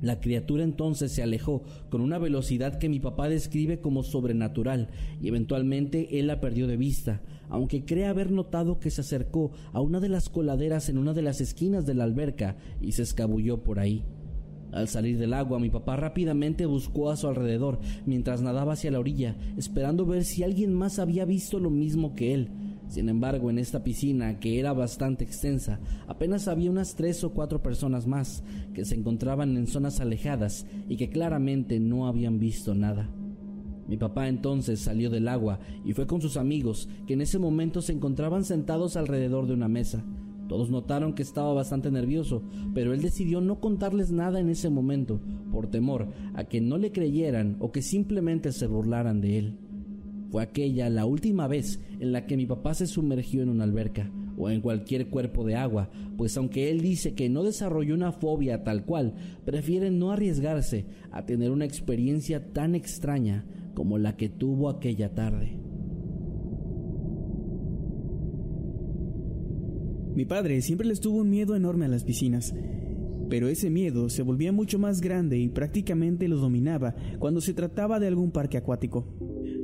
La 0.00 0.20
criatura 0.20 0.64
entonces 0.64 1.12
se 1.12 1.22
alejó 1.22 1.62
con 1.88 2.00
una 2.00 2.18
velocidad 2.18 2.78
que 2.78 2.88
mi 2.88 3.00
papá 3.00 3.28
describe 3.28 3.80
como 3.80 4.02
sobrenatural 4.02 4.88
y 5.20 5.28
eventualmente 5.28 6.18
él 6.18 6.26
la 6.26 6.40
perdió 6.40 6.66
de 6.66 6.76
vista, 6.76 7.22
aunque 7.48 7.84
cree 7.84 8.06
haber 8.06 8.30
notado 8.30 8.78
que 8.78 8.90
se 8.90 9.00
acercó 9.00 9.52
a 9.72 9.80
una 9.80 10.00
de 10.00 10.08
las 10.08 10.28
coladeras 10.28 10.88
en 10.88 10.98
una 10.98 11.12
de 11.12 11.22
las 11.22 11.40
esquinas 11.40 11.86
de 11.86 11.94
la 11.94 12.04
alberca 12.04 12.56
y 12.80 12.92
se 12.92 13.02
escabulló 13.02 13.62
por 13.62 13.78
ahí. 13.78 14.04
Al 14.72 14.88
salir 14.88 15.18
del 15.18 15.32
agua, 15.32 15.58
mi 15.58 15.70
papá 15.70 15.96
rápidamente 15.96 16.66
buscó 16.66 17.10
a 17.10 17.16
su 17.16 17.28
alrededor 17.28 17.78
mientras 18.04 18.42
nadaba 18.42 18.74
hacia 18.74 18.90
la 18.90 19.00
orilla, 19.00 19.36
esperando 19.56 20.04
ver 20.04 20.24
si 20.24 20.42
alguien 20.42 20.74
más 20.74 20.98
había 20.98 21.24
visto 21.24 21.58
lo 21.58 21.70
mismo 21.70 22.14
que 22.14 22.34
él. 22.34 22.50
Sin 22.88 23.08
embargo, 23.08 23.50
en 23.50 23.58
esta 23.58 23.82
piscina, 23.82 24.38
que 24.38 24.60
era 24.60 24.72
bastante 24.72 25.24
extensa, 25.24 25.80
apenas 26.06 26.48
había 26.48 26.70
unas 26.70 26.94
tres 26.94 27.24
o 27.24 27.32
cuatro 27.32 27.62
personas 27.62 28.06
más 28.06 28.44
que 28.74 28.84
se 28.84 28.94
encontraban 28.94 29.56
en 29.56 29.66
zonas 29.66 30.00
alejadas 30.00 30.66
y 30.88 30.96
que 30.96 31.10
claramente 31.10 31.80
no 31.80 32.06
habían 32.06 32.38
visto 32.38 32.74
nada. 32.74 33.10
Mi 33.88 33.96
papá 33.96 34.28
entonces 34.28 34.80
salió 34.80 35.10
del 35.10 35.28
agua 35.28 35.60
y 35.84 35.92
fue 35.92 36.06
con 36.06 36.20
sus 36.20 36.36
amigos, 36.36 36.88
que 37.06 37.14
en 37.14 37.20
ese 37.20 37.38
momento 37.38 37.82
se 37.82 37.92
encontraban 37.92 38.44
sentados 38.44 38.96
alrededor 38.96 39.46
de 39.46 39.54
una 39.54 39.68
mesa. 39.68 40.04
Todos 40.48 40.70
notaron 40.70 41.12
que 41.12 41.22
estaba 41.22 41.52
bastante 41.52 41.90
nervioso, 41.90 42.42
pero 42.72 42.94
él 42.94 43.02
decidió 43.02 43.40
no 43.40 43.60
contarles 43.60 44.12
nada 44.12 44.38
en 44.38 44.48
ese 44.48 44.70
momento, 44.70 45.20
por 45.50 45.68
temor 45.68 46.08
a 46.34 46.44
que 46.44 46.60
no 46.60 46.78
le 46.78 46.92
creyeran 46.92 47.56
o 47.58 47.72
que 47.72 47.82
simplemente 47.82 48.52
se 48.52 48.66
burlaran 48.66 49.20
de 49.20 49.38
él. 49.38 49.58
Fue 50.30 50.42
aquella 50.42 50.90
la 50.90 51.06
última 51.06 51.46
vez 51.46 51.80
en 52.00 52.12
la 52.12 52.26
que 52.26 52.36
mi 52.36 52.46
papá 52.46 52.74
se 52.74 52.86
sumergió 52.86 53.42
en 53.42 53.48
una 53.48 53.64
alberca 53.64 54.10
o 54.36 54.50
en 54.50 54.60
cualquier 54.60 55.08
cuerpo 55.08 55.44
de 55.44 55.56
agua, 55.56 55.90
pues 56.16 56.36
aunque 56.36 56.70
él 56.70 56.80
dice 56.80 57.14
que 57.14 57.28
no 57.28 57.42
desarrolló 57.42 57.94
una 57.94 58.12
fobia 58.12 58.64
tal 58.64 58.84
cual, 58.84 59.14
prefiere 59.44 59.90
no 59.90 60.10
arriesgarse 60.10 60.86
a 61.10 61.24
tener 61.24 61.50
una 61.50 61.64
experiencia 61.64 62.52
tan 62.52 62.74
extraña 62.74 63.46
como 63.74 63.98
la 63.98 64.16
que 64.16 64.28
tuvo 64.28 64.68
aquella 64.68 65.14
tarde. 65.14 65.58
Mi 70.14 70.24
padre 70.24 70.62
siempre 70.62 70.86
les 70.86 71.00
tuvo 71.00 71.18
un 71.18 71.28
miedo 71.28 71.54
enorme 71.54 71.84
a 71.84 71.88
las 71.88 72.02
piscinas, 72.02 72.54
pero 73.28 73.48
ese 73.48 73.68
miedo 73.68 74.08
se 74.08 74.22
volvía 74.22 74.50
mucho 74.50 74.78
más 74.78 75.02
grande 75.02 75.38
y 75.38 75.48
prácticamente 75.48 76.26
lo 76.26 76.36
dominaba 76.36 76.94
cuando 77.18 77.42
se 77.42 77.52
trataba 77.52 78.00
de 78.00 78.06
algún 78.06 78.30
parque 78.30 78.56
acuático. 78.56 79.06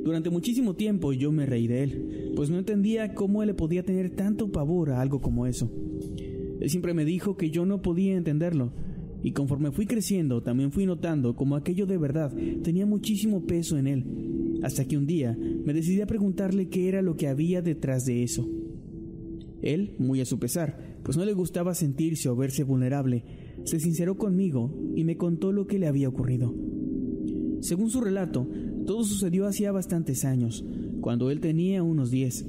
Durante 0.03 0.29
muchísimo 0.29 0.75
tiempo 0.75 1.13
yo 1.13 1.31
me 1.31 1.45
reí 1.45 1.67
de 1.67 1.83
él, 1.83 2.31
pues 2.35 2.49
no 2.49 2.59
entendía 2.59 3.13
cómo 3.13 3.41
él 3.41 3.47
le 3.47 3.53
podía 3.53 3.83
tener 3.83 4.09
tanto 4.11 4.51
pavor 4.51 4.91
a 4.91 4.99
algo 4.99 5.21
como 5.21 5.47
eso. 5.47 5.71
Él 6.59 6.69
siempre 6.69 6.93
me 6.93 7.05
dijo 7.05 7.37
que 7.37 7.49
yo 7.49 7.65
no 7.65 7.81
podía 7.81 8.15
entenderlo, 8.15 8.73
y 9.23 9.31
conforme 9.31 9.71
fui 9.71 9.85
creciendo 9.85 10.43
también 10.43 10.71
fui 10.71 10.85
notando 10.85 11.35
como 11.35 11.55
aquello 11.55 11.85
de 11.85 11.97
verdad 11.97 12.35
tenía 12.61 12.85
muchísimo 12.85 13.45
peso 13.45 13.77
en 13.77 13.87
él, 13.87 14.59
hasta 14.63 14.85
que 14.85 14.97
un 14.97 15.07
día 15.07 15.37
me 15.37 15.73
decidí 15.73 16.01
a 16.01 16.07
preguntarle 16.07 16.67
qué 16.67 16.89
era 16.89 17.01
lo 17.01 17.15
que 17.15 17.29
había 17.29 17.61
detrás 17.61 18.03
de 18.03 18.23
eso. 18.23 18.49
Él, 19.61 19.95
muy 19.97 20.19
a 20.19 20.25
su 20.25 20.39
pesar, 20.39 20.99
pues 21.03 21.15
no 21.15 21.23
le 21.23 21.31
gustaba 21.31 21.73
sentirse 21.73 22.27
o 22.27 22.35
verse 22.35 22.65
vulnerable, 22.65 23.23
se 23.63 23.79
sinceró 23.79 24.17
conmigo 24.17 24.73
y 24.95 25.05
me 25.05 25.15
contó 25.15 25.53
lo 25.53 25.67
que 25.67 25.79
le 25.79 25.87
había 25.87 26.09
ocurrido. 26.09 26.53
Según 27.61 27.89
su 27.89 28.01
relato, 28.01 28.45
todo 28.85 29.03
sucedió 29.03 29.47
hacía 29.47 29.71
bastantes 29.71 30.25
años, 30.25 30.63
cuando 31.01 31.31
él 31.31 31.39
tenía 31.39 31.83
unos 31.83 32.11
10. 32.11 32.45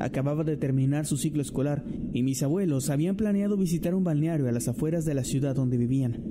Acababa 0.00 0.42
de 0.42 0.56
terminar 0.56 1.06
su 1.06 1.16
ciclo 1.16 1.40
escolar 1.40 1.84
y 2.12 2.22
mis 2.22 2.42
abuelos 2.42 2.90
habían 2.90 3.16
planeado 3.16 3.56
visitar 3.56 3.94
un 3.94 4.04
balneario 4.04 4.48
a 4.48 4.52
las 4.52 4.68
afueras 4.68 5.04
de 5.04 5.14
la 5.14 5.24
ciudad 5.24 5.54
donde 5.54 5.76
vivían, 5.76 6.22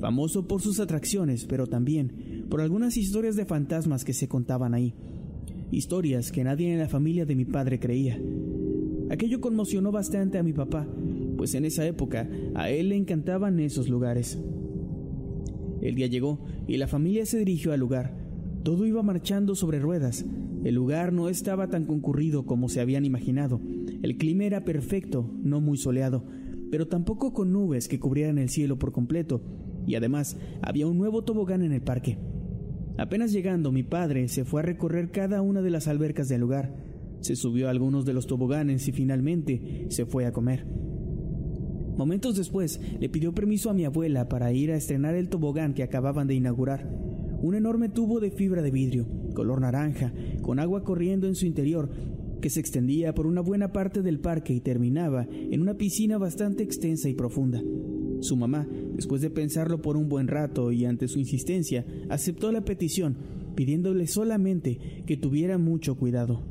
famoso 0.00 0.48
por 0.48 0.62
sus 0.62 0.80
atracciones, 0.80 1.44
pero 1.44 1.66
también 1.66 2.46
por 2.48 2.60
algunas 2.60 2.96
historias 2.96 3.36
de 3.36 3.44
fantasmas 3.44 4.04
que 4.04 4.14
se 4.14 4.28
contaban 4.28 4.74
ahí. 4.74 4.94
Historias 5.70 6.32
que 6.32 6.44
nadie 6.44 6.72
en 6.72 6.78
la 6.78 6.88
familia 6.88 7.26
de 7.26 7.36
mi 7.36 7.44
padre 7.44 7.78
creía, 7.78 8.18
Aquello 9.10 9.40
conmocionó 9.40 9.90
bastante 9.90 10.38
a 10.38 10.44
mi 10.44 10.52
papá, 10.52 10.86
pues 11.36 11.54
en 11.54 11.64
esa 11.64 11.84
época 11.84 12.28
a 12.54 12.70
él 12.70 12.90
le 12.90 12.96
encantaban 12.96 13.58
esos 13.58 13.88
lugares. 13.88 14.38
El 15.82 15.96
día 15.96 16.06
llegó 16.06 16.38
y 16.68 16.76
la 16.76 16.86
familia 16.86 17.26
se 17.26 17.38
dirigió 17.38 17.72
al 17.72 17.80
lugar. 17.80 18.19
Todo 18.62 18.86
iba 18.86 19.02
marchando 19.02 19.54
sobre 19.54 19.78
ruedas. 19.78 20.24
El 20.64 20.74
lugar 20.74 21.12
no 21.12 21.28
estaba 21.28 21.68
tan 21.68 21.86
concurrido 21.86 22.44
como 22.44 22.68
se 22.68 22.80
habían 22.80 23.04
imaginado. 23.04 23.60
El 24.02 24.16
clima 24.16 24.44
era 24.44 24.64
perfecto, 24.64 25.30
no 25.42 25.60
muy 25.60 25.78
soleado, 25.78 26.24
pero 26.70 26.88
tampoco 26.88 27.32
con 27.32 27.52
nubes 27.52 27.88
que 27.88 27.98
cubrieran 27.98 28.38
el 28.38 28.48
cielo 28.48 28.78
por 28.78 28.92
completo, 28.92 29.42
y 29.86 29.94
además 29.94 30.36
había 30.62 30.86
un 30.86 30.98
nuevo 30.98 31.24
tobogán 31.24 31.62
en 31.62 31.72
el 31.72 31.82
parque. 31.82 32.18
Apenas 32.98 33.32
llegando, 33.32 33.72
mi 33.72 33.82
padre 33.82 34.28
se 34.28 34.44
fue 34.44 34.60
a 34.60 34.64
recorrer 34.64 35.10
cada 35.10 35.40
una 35.40 35.62
de 35.62 35.70
las 35.70 35.88
albercas 35.88 36.28
del 36.28 36.42
lugar 36.42 36.90
se 37.20 37.36
subió 37.36 37.68
a 37.68 37.70
algunos 37.70 38.04
de 38.04 38.14
los 38.14 38.26
toboganes 38.26 38.88
y 38.88 38.92
finalmente 38.92 39.86
se 39.88 40.06
fue 40.06 40.26
a 40.26 40.32
comer. 40.32 40.66
Momentos 41.96 42.36
después 42.36 42.80
le 42.98 43.08
pidió 43.10 43.34
permiso 43.34 43.68
a 43.68 43.74
mi 43.74 43.84
abuela 43.84 44.28
para 44.28 44.52
ir 44.52 44.70
a 44.70 44.76
estrenar 44.76 45.14
el 45.14 45.28
tobogán 45.28 45.74
que 45.74 45.82
acababan 45.82 46.26
de 46.26 46.34
inaugurar. 46.34 46.88
Un 47.42 47.54
enorme 47.54 47.88
tubo 47.88 48.20
de 48.20 48.30
fibra 48.30 48.60
de 48.60 48.70
vidrio, 48.70 49.06
color 49.34 49.62
naranja, 49.62 50.12
con 50.42 50.58
agua 50.58 50.84
corriendo 50.84 51.26
en 51.26 51.34
su 51.34 51.46
interior, 51.46 51.90
que 52.40 52.50
se 52.50 52.60
extendía 52.60 53.14
por 53.14 53.26
una 53.26 53.40
buena 53.40 53.72
parte 53.72 54.02
del 54.02 54.20
parque 54.20 54.52
y 54.52 54.60
terminaba 54.60 55.26
en 55.30 55.60
una 55.60 55.74
piscina 55.74 56.18
bastante 56.18 56.62
extensa 56.62 57.08
y 57.08 57.14
profunda. 57.14 57.62
Su 58.20 58.36
mamá, 58.36 58.68
después 58.94 59.22
de 59.22 59.30
pensarlo 59.30 59.80
por 59.80 59.96
un 59.96 60.08
buen 60.08 60.28
rato 60.28 60.72
y 60.72 60.84
ante 60.84 61.08
su 61.08 61.18
insistencia, 61.18 61.86
aceptó 62.10 62.52
la 62.52 62.64
petición, 62.64 63.16
pidiéndole 63.54 64.06
solamente 64.06 65.04
que 65.06 65.16
tuviera 65.16 65.56
mucho 65.56 65.96
cuidado. 65.96 66.42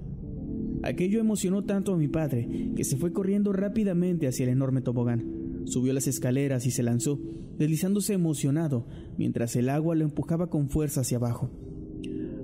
Aquello 0.81 1.19
emocionó 1.19 1.63
tanto 1.65 1.93
a 1.93 1.98
mi 1.98 2.08
padre 2.08 2.72
que 2.75 2.84
se 2.84 2.98
fue 2.98 3.12
corriendo 3.12 3.53
rápidamente 3.53 4.27
hacia 4.27 4.46
el 4.46 4.50
enorme 4.50 4.81
tobogán. 4.81 5.63
Subió 5.65 5.93
las 5.93 6.08
escaleras 6.08 6.65
y 6.65 6.72
se 6.72 6.84
lanzó, 6.84 7.19
deslizándose 7.60 8.13
emocionado, 8.13 8.88
mientras 9.18 9.56
el 9.56 9.70
agua 9.70 9.94
lo 9.94 10.06
empujaba 10.06 10.50
con 10.50 10.70
fuerza 10.70 11.01
hacia 11.01 11.18
abajo. 11.18 11.51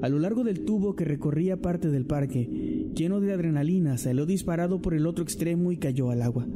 A 0.01 0.09
lo 0.09 0.19
largo 0.19 0.43
del 0.43 0.65
tubo 0.65 0.95
que 0.95 1.05
recorría 1.05 1.61
parte 1.61 1.89
del 1.89 2.05
parque, 2.05 2.75
Lleno 2.95 3.19
de 3.19 3.33
adrenalina, 3.33 3.97
salió 3.97 4.25
disparado 4.25 4.81
por 4.81 4.93
el 4.93 5.05
otro 5.05 5.21
extremo 5.21 5.73
y 5.73 5.77
cayó 5.77 6.11
al 6.11 6.21
agua. 6.21 6.47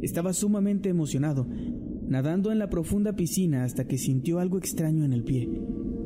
Estaba 0.00 0.32
sumamente 0.32 0.88
emocionado, 0.88 1.46
nadando 2.08 2.50
en 2.50 2.58
la 2.58 2.70
profunda 2.70 3.14
piscina 3.14 3.64
hasta 3.64 3.86
que 3.86 3.98
sintió 3.98 4.38
algo 4.38 4.56
extraño 4.56 5.04
en 5.04 5.12
el 5.12 5.22
pie, 5.22 5.50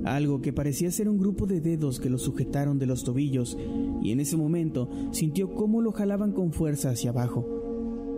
algo 0.03 0.43
que 0.43 0.53
parecía 0.53 0.91
ser 0.91 1.09
un 1.09 1.19
grupo 1.19 1.47
de 1.47 1.61
dedos 1.61 2.01
que 2.01 2.11
lo 2.11 2.19
sujetaron 2.19 2.81
de 2.81 2.87
los 2.87 3.05
tobillos, 3.05 3.57
y 4.03 4.11
en 4.11 4.19
ese 4.19 4.37
momento 4.37 4.91
sintió 5.13 5.55
cómo 5.55 5.81
lo 5.81 5.93
jalaban 5.93 6.33
con 6.33 6.53
fuerza 6.53 6.91
hacia 6.91 7.11
abajo. 7.11 7.64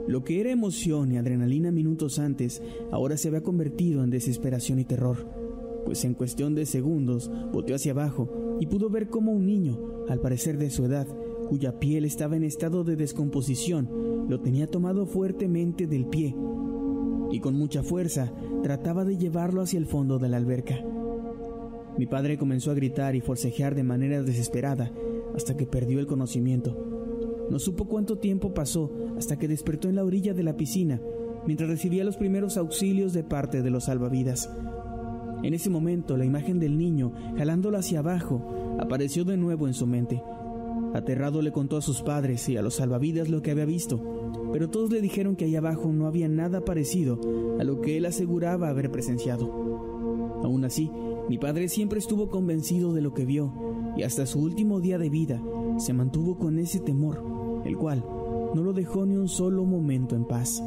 Lo 0.07 0.23
que 0.23 0.41
era 0.41 0.51
emoción 0.51 1.13
y 1.13 1.17
adrenalina 1.17 1.73
minutos 1.73 2.19
antes, 2.19 2.63
ahora 2.93 3.17
se 3.17 3.29
había 3.29 3.43
convertido 3.43 4.05
en 4.05 4.11
desesperación 4.11 4.79
y 4.79 4.85
terror, 4.85 5.29
pues 5.85 6.05
en 6.05 6.15
cuestión 6.15 6.55
de 6.55 6.67
segundos 6.67 7.31
volteó 7.53 7.75
hacia 7.77 7.93
abajo 7.93 8.57
y 8.61 8.67
pudo 8.67 8.89
ver 8.89 9.09
cómo 9.09 9.33
un 9.33 9.47
niño, 9.47 9.79
al 10.09 10.21
parecer 10.21 10.59
de 10.59 10.71
su 10.71 10.85
edad, 10.85 11.07
cuya 11.49 11.79
piel 11.79 12.05
estaba 12.05 12.37
en 12.37 12.45
estado 12.45 12.85
de 12.85 12.97
descomposición, 12.97 14.27
lo 14.29 14.41
tenía 14.41 14.67
tomado 14.69 15.07
fuertemente 15.07 15.87
del 15.87 16.07
pie 16.07 16.35
y 17.31 17.41
con 17.41 17.55
mucha 17.55 17.83
fuerza 17.83 18.33
trataba 18.63 19.05
de 19.05 19.17
llevarlo 19.17 19.63
hacia 19.63 19.79
el 19.79 19.87
fondo 19.87 20.19
de 20.19 20.29
la 20.29 20.37
alberca. 20.37 20.85
Mi 21.99 22.07
padre 22.07 22.37
comenzó 22.37 22.71
a 22.71 22.75
gritar 22.75 23.17
y 23.17 23.21
forcejear 23.21 23.75
de 23.75 23.83
manera 23.83 24.23
desesperada 24.23 24.93
hasta 25.35 25.57
que 25.57 25.67
perdió 25.67 25.99
el 25.99 26.07
conocimiento. 26.07 26.96
No 27.50 27.59
supo 27.59 27.87
cuánto 27.87 28.19
tiempo 28.19 28.55
pasó 28.55 28.91
hasta 29.17 29.38
que 29.38 29.49
despertó 29.49 29.88
en 29.88 29.97
la 29.97 30.05
orilla 30.05 30.35
de 30.35 30.43
la 30.43 30.57
piscina 30.57 31.00
mientras 31.47 31.71
recibía 31.71 32.05
los 32.05 32.17
primeros 32.17 32.57
auxilios 32.57 33.12
de 33.12 33.23
parte 33.23 33.62
de 33.62 33.71
los 33.71 33.85
salvavidas. 33.85 34.50
En 35.43 35.55
ese 35.55 35.71
momento 35.71 36.17
la 36.17 36.25
imagen 36.25 36.59
del 36.59 36.76
niño 36.76 37.12
jalándolo 37.37 37.79
hacia 37.79 38.00
abajo 38.00 38.76
apareció 38.81 39.25
de 39.25 39.37
nuevo 39.37 39.69
en 39.69 39.75
su 39.75 39.87
mente 39.87 40.23
Aterrado 40.97 41.43
le 41.43 41.53
contó 41.53 41.76
a 41.76 41.83
sus 41.83 42.03
padres 42.03 42.49
y 42.49 42.57
a 42.57 42.62
los 42.62 42.76
salvavidas 42.76 43.29
lo 43.29 43.43
que 43.43 43.50
había 43.50 43.65
visto, 43.65 44.00
pero 44.53 44.71
todos 44.71 44.91
le 44.91 45.00
dijeron 45.00 45.37
que 45.37 45.45
ahí 45.45 45.57
abajo 45.57 45.93
no 45.93 46.07
había 46.07 46.29
nada 46.29 46.65
parecido 46.65 47.21
a 47.59 47.65
lo 47.65 47.81
que 47.81 47.97
él 47.97 48.07
aseguraba 48.07 48.69
haber 48.69 48.91
presenciado. 48.91 50.41
Aún 50.43 50.65
así, 50.65 50.91
mi 51.29 51.38
padre 51.38 51.69
siempre 51.69 51.99
estuvo 51.99 52.31
convencido 52.31 52.95
de 52.95 53.03
lo 53.03 53.12
que 53.12 53.26
vio 53.26 53.53
y 53.97 54.05
hasta 54.05 54.26
su 54.26 54.41
último 54.41 54.81
día 54.81 54.99
de 54.99 55.11
vida 55.11 55.43
se 55.79 55.93
mantuvo 55.93 56.38
con 56.38 56.59
ese 56.59 56.81
temor, 56.81 57.23
el 57.65 57.77
cual 57.77 58.05
no 58.55 58.63
lo 58.63 58.73
dejó 58.73 59.07
ni 59.07 59.17
un 59.17 59.29
solo 59.29 59.65
momento 59.65 60.17
en 60.17 60.25
paz. 60.25 60.63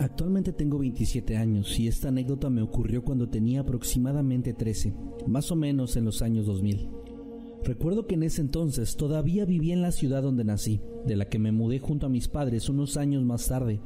Actualmente 0.00 0.52
tengo 0.52 0.78
27 0.78 1.36
años 1.36 1.78
y 1.78 1.88
esta 1.88 2.08
anécdota 2.08 2.50
me 2.50 2.62
ocurrió 2.62 3.02
cuando 3.02 3.28
tenía 3.28 3.60
aproximadamente 3.60 4.52
13, 4.52 4.94
más 5.26 5.50
o 5.50 5.56
menos 5.56 5.96
en 5.96 6.04
los 6.04 6.22
años 6.22 6.46
2000. 6.46 7.03
Recuerdo 7.64 8.06
que 8.06 8.14
en 8.14 8.24
ese 8.24 8.42
entonces 8.42 8.94
todavía 8.94 9.46
vivía 9.46 9.72
en 9.72 9.80
la 9.80 9.90
ciudad 9.90 10.22
donde 10.22 10.44
nací, 10.44 10.82
de 11.06 11.16
la 11.16 11.30
que 11.30 11.38
me 11.38 11.50
mudé 11.50 11.78
junto 11.78 12.04
a 12.04 12.10
mis 12.10 12.28
padres 12.28 12.68
unos 12.68 12.98
años 12.98 13.24
más 13.24 13.48
tarde. 13.48 13.80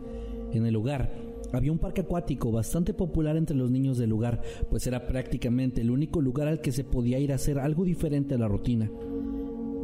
En 0.52 0.66
el 0.66 0.74
lugar 0.74 1.14
había 1.52 1.70
un 1.70 1.78
parque 1.78 2.00
acuático 2.00 2.50
bastante 2.50 2.92
popular 2.92 3.36
entre 3.36 3.56
los 3.56 3.70
niños 3.70 3.96
del 3.96 4.10
lugar, 4.10 4.42
pues 4.68 4.84
era 4.88 5.06
prácticamente 5.06 5.80
el 5.80 5.92
único 5.92 6.20
lugar 6.20 6.48
al 6.48 6.60
que 6.60 6.72
se 6.72 6.82
podía 6.82 7.20
ir 7.20 7.30
a 7.30 7.36
hacer 7.36 7.60
algo 7.60 7.84
diferente 7.84 8.34
a 8.34 8.38
la 8.38 8.48
rutina. 8.48 8.90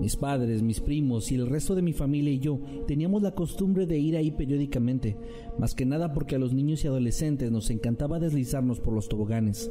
Mis 0.00 0.16
padres, 0.16 0.60
mis 0.60 0.80
primos 0.80 1.30
y 1.30 1.36
el 1.36 1.46
resto 1.46 1.76
de 1.76 1.82
mi 1.82 1.92
familia 1.92 2.32
y 2.32 2.40
yo 2.40 2.58
teníamos 2.88 3.22
la 3.22 3.36
costumbre 3.36 3.86
de 3.86 3.96
ir 3.96 4.16
ahí 4.16 4.32
periódicamente, 4.32 5.16
más 5.56 5.76
que 5.76 5.86
nada 5.86 6.12
porque 6.12 6.34
a 6.34 6.40
los 6.40 6.52
niños 6.52 6.84
y 6.84 6.88
adolescentes 6.88 7.52
nos 7.52 7.70
encantaba 7.70 8.18
deslizarnos 8.18 8.80
por 8.80 8.92
los 8.92 9.08
toboganes. 9.08 9.70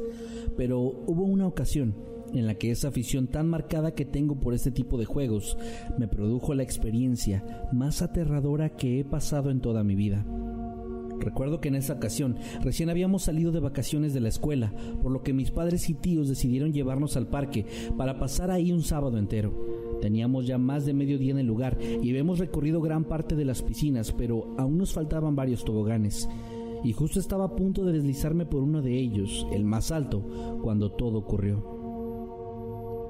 Pero 0.56 0.80
hubo 0.80 1.24
una 1.24 1.46
ocasión 1.46 1.94
en 2.32 2.46
la 2.46 2.54
que 2.54 2.70
esa 2.70 2.88
afición 2.88 3.26
tan 3.26 3.48
marcada 3.48 3.94
que 3.94 4.04
tengo 4.04 4.40
por 4.40 4.54
este 4.54 4.70
tipo 4.70 4.98
de 4.98 5.04
juegos 5.04 5.56
me 5.98 6.08
produjo 6.08 6.54
la 6.54 6.62
experiencia 6.62 7.44
más 7.72 8.02
aterradora 8.02 8.70
que 8.70 9.00
he 9.00 9.04
pasado 9.04 9.50
en 9.50 9.60
toda 9.60 9.84
mi 9.84 9.94
vida. 9.94 10.24
Recuerdo 11.20 11.60
que 11.60 11.68
en 11.68 11.76
esa 11.76 11.94
ocasión 11.94 12.36
recién 12.62 12.90
habíamos 12.90 13.22
salido 13.22 13.52
de 13.52 13.60
vacaciones 13.60 14.14
de 14.14 14.20
la 14.20 14.28
escuela, 14.28 14.72
por 15.02 15.10
lo 15.12 15.22
que 15.22 15.32
mis 15.32 15.50
padres 15.50 15.88
y 15.88 15.94
tíos 15.94 16.28
decidieron 16.28 16.72
llevarnos 16.72 17.16
al 17.16 17.28
parque 17.28 17.66
para 17.96 18.18
pasar 18.18 18.50
ahí 18.50 18.72
un 18.72 18.82
sábado 18.82 19.16
entero. 19.18 19.98
Teníamos 20.00 20.46
ya 20.46 20.58
más 20.58 20.84
de 20.84 20.92
medio 20.92 21.18
día 21.18 21.32
en 21.32 21.38
el 21.38 21.46
lugar 21.46 21.78
y 21.80 22.10
habíamos 22.10 22.38
recorrido 22.38 22.80
gran 22.80 23.04
parte 23.04 23.36
de 23.36 23.44
las 23.44 23.62
piscinas, 23.62 24.12
pero 24.12 24.54
aún 24.58 24.76
nos 24.76 24.92
faltaban 24.92 25.34
varios 25.34 25.64
toboganes. 25.64 26.28
Y 26.82 26.92
justo 26.92 27.18
estaba 27.18 27.46
a 27.46 27.56
punto 27.56 27.84
de 27.86 27.92
deslizarme 27.92 28.44
por 28.44 28.62
uno 28.62 28.82
de 28.82 28.98
ellos, 28.98 29.46
el 29.50 29.64
más 29.64 29.90
alto, 29.90 30.58
cuando 30.62 30.92
todo 30.92 31.18
ocurrió. 31.18 31.73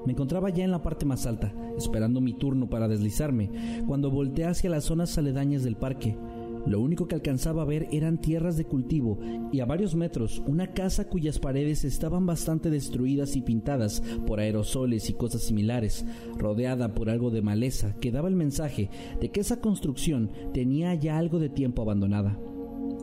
Me 0.05 0.13
encontraba 0.13 0.49
ya 0.49 0.63
en 0.63 0.71
la 0.71 0.83
parte 0.83 1.05
más 1.05 1.25
alta, 1.25 1.53
esperando 1.77 2.21
mi 2.21 2.33
turno 2.33 2.69
para 2.69 2.87
deslizarme, 2.87 3.49
cuando 3.87 4.11
volteé 4.11 4.45
hacia 4.45 4.69
las 4.69 4.85
zonas 4.85 5.17
aledañas 5.17 5.63
del 5.63 5.77
parque. 5.77 6.17
Lo 6.65 6.81
único 6.81 7.07
que 7.07 7.15
alcanzaba 7.15 7.61
a 7.61 7.65
ver 7.65 7.87
eran 7.91 8.19
tierras 8.19 8.57
de 8.57 8.65
cultivo 8.65 9.19
y 9.51 9.59
a 9.59 9.65
varios 9.65 9.93
metros 9.93 10.41
una 10.47 10.73
casa 10.73 11.07
cuyas 11.07 11.37
paredes 11.37 11.83
estaban 11.85 12.25
bastante 12.25 12.71
destruidas 12.71 13.35
y 13.35 13.41
pintadas 13.41 14.01
por 14.25 14.39
aerosoles 14.39 15.09
y 15.09 15.13
cosas 15.13 15.43
similares, 15.43 16.05
rodeada 16.37 16.95
por 16.95 17.11
algo 17.11 17.29
de 17.29 17.43
maleza 17.43 17.95
que 18.01 18.11
daba 18.11 18.29
el 18.29 18.35
mensaje 18.35 18.89
de 19.21 19.29
que 19.29 19.41
esa 19.41 19.61
construcción 19.61 20.31
tenía 20.53 20.95
ya 20.95 21.19
algo 21.19 21.37
de 21.37 21.49
tiempo 21.49 21.83
abandonada. 21.83 22.39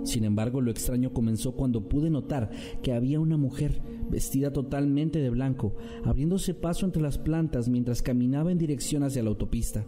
Sin 0.04 0.24
embargo, 0.24 0.60
lo 0.60 0.70
extraño 0.70 1.12
comenzó 1.12 1.52
cuando 1.52 1.88
pude 1.88 2.10
notar 2.10 2.50
que 2.82 2.92
había 2.92 3.20
una 3.20 3.36
mujer 3.36 3.80
vestida 4.10 4.52
totalmente 4.52 5.20
de 5.20 5.30
blanco, 5.30 5.74
abriéndose 6.04 6.54
paso 6.54 6.84
entre 6.86 7.02
las 7.02 7.18
plantas 7.18 7.68
mientras 7.68 8.02
caminaba 8.02 8.50
en 8.50 8.58
dirección 8.58 9.02
hacia 9.04 9.22
la 9.22 9.30
autopista. 9.30 9.86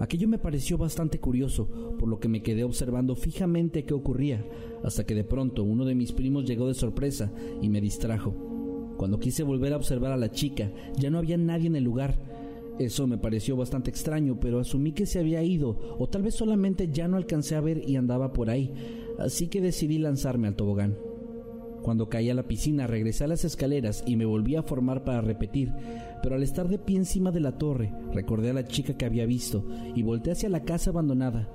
Aquello 0.00 0.28
me 0.28 0.38
pareció 0.38 0.78
bastante 0.78 1.18
curioso, 1.18 1.68
por 1.98 2.08
lo 2.08 2.20
que 2.20 2.28
me 2.28 2.42
quedé 2.42 2.62
observando 2.62 3.16
fijamente 3.16 3.84
qué 3.84 3.94
ocurría, 3.94 4.44
hasta 4.84 5.04
que 5.04 5.14
de 5.14 5.24
pronto 5.24 5.64
uno 5.64 5.84
de 5.84 5.96
mis 5.96 6.12
primos 6.12 6.44
llegó 6.44 6.68
de 6.68 6.74
sorpresa 6.74 7.32
y 7.60 7.68
me 7.68 7.80
distrajo. 7.80 8.94
Cuando 8.96 9.18
quise 9.18 9.42
volver 9.42 9.72
a 9.72 9.76
observar 9.76 10.12
a 10.12 10.16
la 10.16 10.30
chica, 10.30 10.72
ya 10.96 11.10
no 11.10 11.18
había 11.18 11.36
nadie 11.36 11.66
en 11.66 11.76
el 11.76 11.84
lugar. 11.84 12.18
Eso 12.78 13.08
me 13.08 13.18
pareció 13.18 13.56
bastante 13.56 13.90
extraño, 13.90 14.38
pero 14.38 14.60
asumí 14.60 14.92
que 14.92 15.06
se 15.06 15.18
había 15.18 15.42
ido, 15.42 15.96
o 15.98 16.08
tal 16.08 16.22
vez 16.22 16.34
solamente 16.36 16.90
ya 16.92 17.08
no 17.08 17.16
alcancé 17.16 17.56
a 17.56 17.60
ver 17.60 17.82
y 17.88 17.96
andaba 17.96 18.32
por 18.32 18.50
ahí, 18.50 18.72
así 19.18 19.48
que 19.48 19.60
decidí 19.60 19.98
lanzarme 19.98 20.48
al 20.48 20.56
tobogán. 20.56 20.96
Cuando 21.82 22.08
caí 22.08 22.28
a 22.28 22.34
la 22.34 22.48
piscina 22.48 22.86
regresé 22.86 23.24
a 23.24 23.28
las 23.28 23.44
escaleras 23.44 24.02
y 24.06 24.16
me 24.16 24.24
volví 24.24 24.56
a 24.56 24.62
formar 24.62 25.04
para 25.04 25.20
repetir, 25.20 25.72
pero 26.22 26.34
al 26.34 26.42
estar 26.42 26.68
de 26.68 26.78
pie 26.78 26.96
encima 26.96 27.30
de 27.30 27.40
la 27.40 27.56
torre 27.56 27.92
recordé 28.12 28.50
a 28.50 28.54
la 28.54 28.66
chica 28.66 28.96
que 28.96 29.06
había 29.06 29.26
visto 29.26 29.64
y 29.94 30.02
volteé 30.02 30.32
hacia 30.32 30.48
la 30.48 30.64
casa 30.64 30.90
abandonada. 30.90 31.48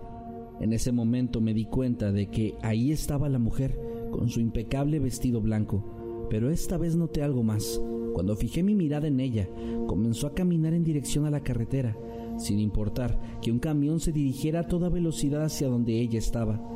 En 0.59 0.73
ese 0.73 0.91
momento 0.91 1.41
me 1.41 1.53
di 1.53 1.65
cuenta 1.65 2.11
de 2.11 2.29
que 2.29 2.55
ahí 2.61 2.91
estaba 2.91 3.29
la 3.29 3.39
mujer 3.39 3.77
con 4.11 4.29
su 4.29 4.39
impecable 4.39 4.99
vestido 4.99 5.41
blanco, 5.41 6.27
pero 6.29 6.49
esta 6.49 6.77
vez 6.77 6.95
noté 6.95 7.21
algo 7.21 7.43
más. 7.43 7.81
Cuando 8.13 8.35
fijé 8.35 8.63
mi 8.63 8.75
mirada 8.75 9.07
en 9.07 9.19
ella, 9.19 9.49
comenzó 9.87 10.27
a 10.27 10.33
caminar 10.33 10.73
en 10.73 10.83
dirección 10.83 11.25
a 11.25 11.31
la 11.31 11.41
carretera, 11.41 11.97
sin 12.37 12.59
importar 12.59 13.19
que 13.41 13.51
un 13.51 13.59
camión 13.59 13.99
se 13.99 14.11
dirigiera 14.11 14.61
a 14.61 14.67
toda 14.67 14.89
velocidad 14.89 15.43
hacia 15.43 15.67
donde 15.67 15.99
ella 15.99 16.19
estaba. 16.19 16.72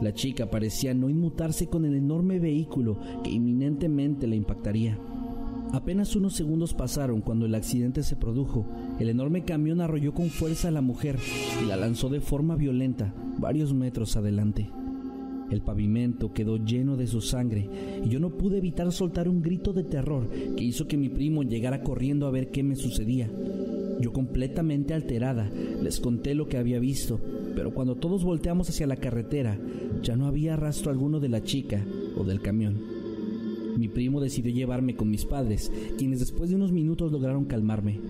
La 0.00 0.12
chica 0.12 0.50
parecía 0.50 0.94
no 0.94 1.08
inmutarse 1.08 1.66
con 1.66 1.84
el 1.84 1.94
enorme 1.94 2.38
vehículo 2.38 2.98
que 3.24 3.30
inminentemente 3.30 4.26
la 4.26 4.36
impactaría. 4.36 4.98
Apenas 5.72 6.16
unos 6.16 6.34
segundos 6.34 6.72
pasaron 6.72 7.20
cuando 7.20 7.44
el 7.44 7.54
accidente 7.54 8.02
se 8.02 8.16
produjo. 8.16 8.66
El 8.98 9.10
enorme 9.10 9.44
camión 9.44 9.80
arrolló 9.80 10.14
con 10.14 10.30
fuerza 10.30 10.68
a 10.68 10.70
la 10.70 10.80
mujer 10.80 11.18
y 11.62 11.66
la 11.66 11.76
lanzó 11.76 12.08
de 12.08 12.20
forma 12.20 12.56
violenta 12.56 13.14
varios 13.38 13.74
metros 13.74 14.16
adelante. 14.16 14.70
El 15.50 15.62
pavimento 15.62 16.32
quedó 16.32 16.58
lleno 16.58 16.96
de 16.96 17.06
su 17.06 17.20
sangre 17.20 17.68
y 18.04 18.08
yo 18.08 18.20
no 18.20 18.30
pude 18.30 18.58
evitar 18.58 18.92
soltar 18.92 19.28
un 19.28 19.42
grito 19.42 19.72
de 19.72 19.84
terror 19.84 20.28
que 20.28 20.64
hizo 20.64 20.86
que 20.86 20.96
mi 20.96 21.08
primo 21.08 21.42
llegara 21.42 21.82
corriendo 21.82 22.26
a 22.26 22.30
ver 22.30 22.50
qué 22.50 22.62
me 22.62 22.76
sucedía. 22.76 23.30
Yo 24.00 24.12
completamente 24.12 24.94
alterada 24.94 25.50
les 25.82 26.00
conté 26.00 26.34
lo 26.34 26.48
que 26.48 26.56
había 26.56 26.78
visto, 26.78 27.20
pero 27.54 27.74
cuando 27.74 27.96
todos 27.96 28.24
volteamos 28.24 28.68
hacia 28.68 28.86
la 28.86 28.96
carretera 28.96 29.58
ya 30.02 30.16
no 30.16 30.26
había 30.26 30.56
rastro 30.56 30.90
alguno 30.90 31.18
de 31.20 31.28
la 31.28 31.42
chica 31.42 31.84
o 32.16 32.24
del 32.24 32.40
camión. 32.40 32.98
Mi 33.76 33.88
primo 33.88 34.20
decidió 34.20 34.52
llevarme 34.52 34.96
con 34.96 35.08
mis 35.08 35.24
padres, 35.24 35.70
quienes 35.96 36.18
después 36.18 36.50
de 36.50 36.56
unos 36.56 36.72
minutos 36.72 37.12
lograron 37.12 37.44
calmarme. 37.44 38.00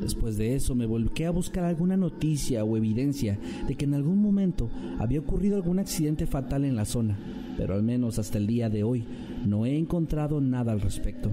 Después 0.00 0.38
de 0.38 0.54
eso 0.54 0.74
me 0.74 0.86
volqué 0.86 1.26
a 1.26 1.30
buscar 1.30 1.64
alguna 1.64 1.96
noticia 1.96 2.64
o 2.64 2.76
evidencia 2.76 3.38
de 3.68 3.74
que 3.74 3.84
en 3.84 3.92
algún 3.92 4.22
momento 4.22 4.70
había 4.98 5.20
ocurrido 5.20 5.56
algún 5.56 5.78
accidente 5.78 6.26
fatal 6.26 6.64
en 6.64 6.74
la 6.74 6.86
zona, 6.86 7.18
pero 7.58 7.74
al 7.74 7.82
menos 7.82 8.18
hasta 8.18 8.38
el 8.38 8.46
día 8.46 8.70
de 8.70 8.82
hoy 8.82 9.04
no 9.46 9.66
he 9.66 9.76
encontrado 9.76 10.40
nada 10.40 10.72
al 10.72 10.80
respecto. 10.80 11.30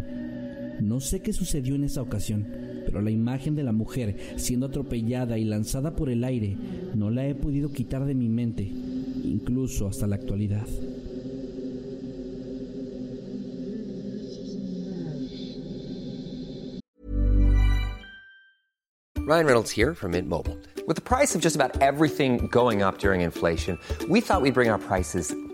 No 0.82 1.00
sé 1.00 1.22
qué 1.22 1.32
sucedió 1.32 1.76
en 1.76 1.86
esa 1.86 2.02
ocasión, 2.02 2.46
pero 2.88 3.02
la 3.02 3.12
imagen 3.12 3.54
de 3.54 3.64
la 3.64 3.74
mujer 3.74 4.16
siendo 4.38 4.68
atropellada 4.68 5.38
y 5.38 5.44
lanzada 5.44 5.94
por 5.94 6.10
el 6.10 6.24
aire 6.24 6.56
no 6.96 7.12
la 7.12 7.28
he 7.28 7.36
podido 7.36 7.70
quitar 7.70 8.06
de 8.06 8.16
mi 8.16 8.30
mente, 8.30 8.64
incluso 8.64 9.88
hasta 9.88 10.08
la 10.08 10.16
actualidad. 10.16 10.66
Ryan 19.28 19.46
Reynolds 19.46 19.72
here 19.72 19.94
from 19.94 20.12
Mint 20.12 20.30
Mobile. 20.30 20.58
With 20.88 20.96
the 20.96 21.02
price 21.02 21.36
of 21.36 21.42
just 21.42 21.58
about 21.58 21.82
everything 21.82 22.48
going 22.48 22.82
up 22.82 23.00
during 23.00 23.20
inflation, 23.20 23.78
we 24.08 24.22
thought 24.22 24.42
we'd 24.42 24.54
bring 24.54 24.70
our 24.70 24.80
prices 24.80 25.36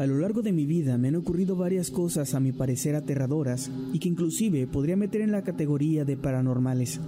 A 0.00 0.06
lo 0.06 0.18
largo 0.18 0.40
de 0.40 0.52
mi 0.52 0.64
vida 0.64 0.96
me 0.96 1.08
han 1.08 1.16
ocurrido 1.16 1.56
varias 1.56 1.90
cosas 1.90 2.34
a 2.34 2.40
mi 2.40 2.52
parecer 2.52 2.94
aterradoras 2.94 3.70
y 3.92 3.98
que 3.98 4.08
inclusive 4.08 4.66
podría 4.66 4.96
meter 4.96 5.20
en 5.20 5.30
la 5.30 5.42
categoría 5.42 6.06
de 6.06 6.16
paranormales. 6.16 6.98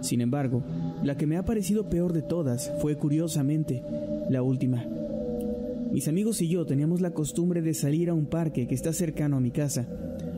Sin 0.00 0.20
embargo, 0.20 0.62
la 1.02 1.16
que 1.16 1.26
me 1.26 1.38
ha 1.38 1.44
parecido 1.44 1.90
peor 1.90 2.12
de 2.12 2.22
todas 2.22 2.72
fue 2.80 2.94
curiosamente 2.94 3.82
la 4.28 4.44
última. 4.44 4.86
Mis 5.90 6.06
amigos 6.06 6.40
y 6.40 6.46
yo 6.46 6.64
teníamos 6.66 7.00
la 7.00 7.10
costumbre 7.10 7.62
de 7.62 7.74
salir 7.74 8.08
a 8.08 8.14
un 8.14 8.26
parque 8.26 8.68
que 8.68 8.76
está 8.76 8.92
cercano 8.92 9.38
a 9.38 9.40
mi 9.40 9.50
casa. 9.50 9.88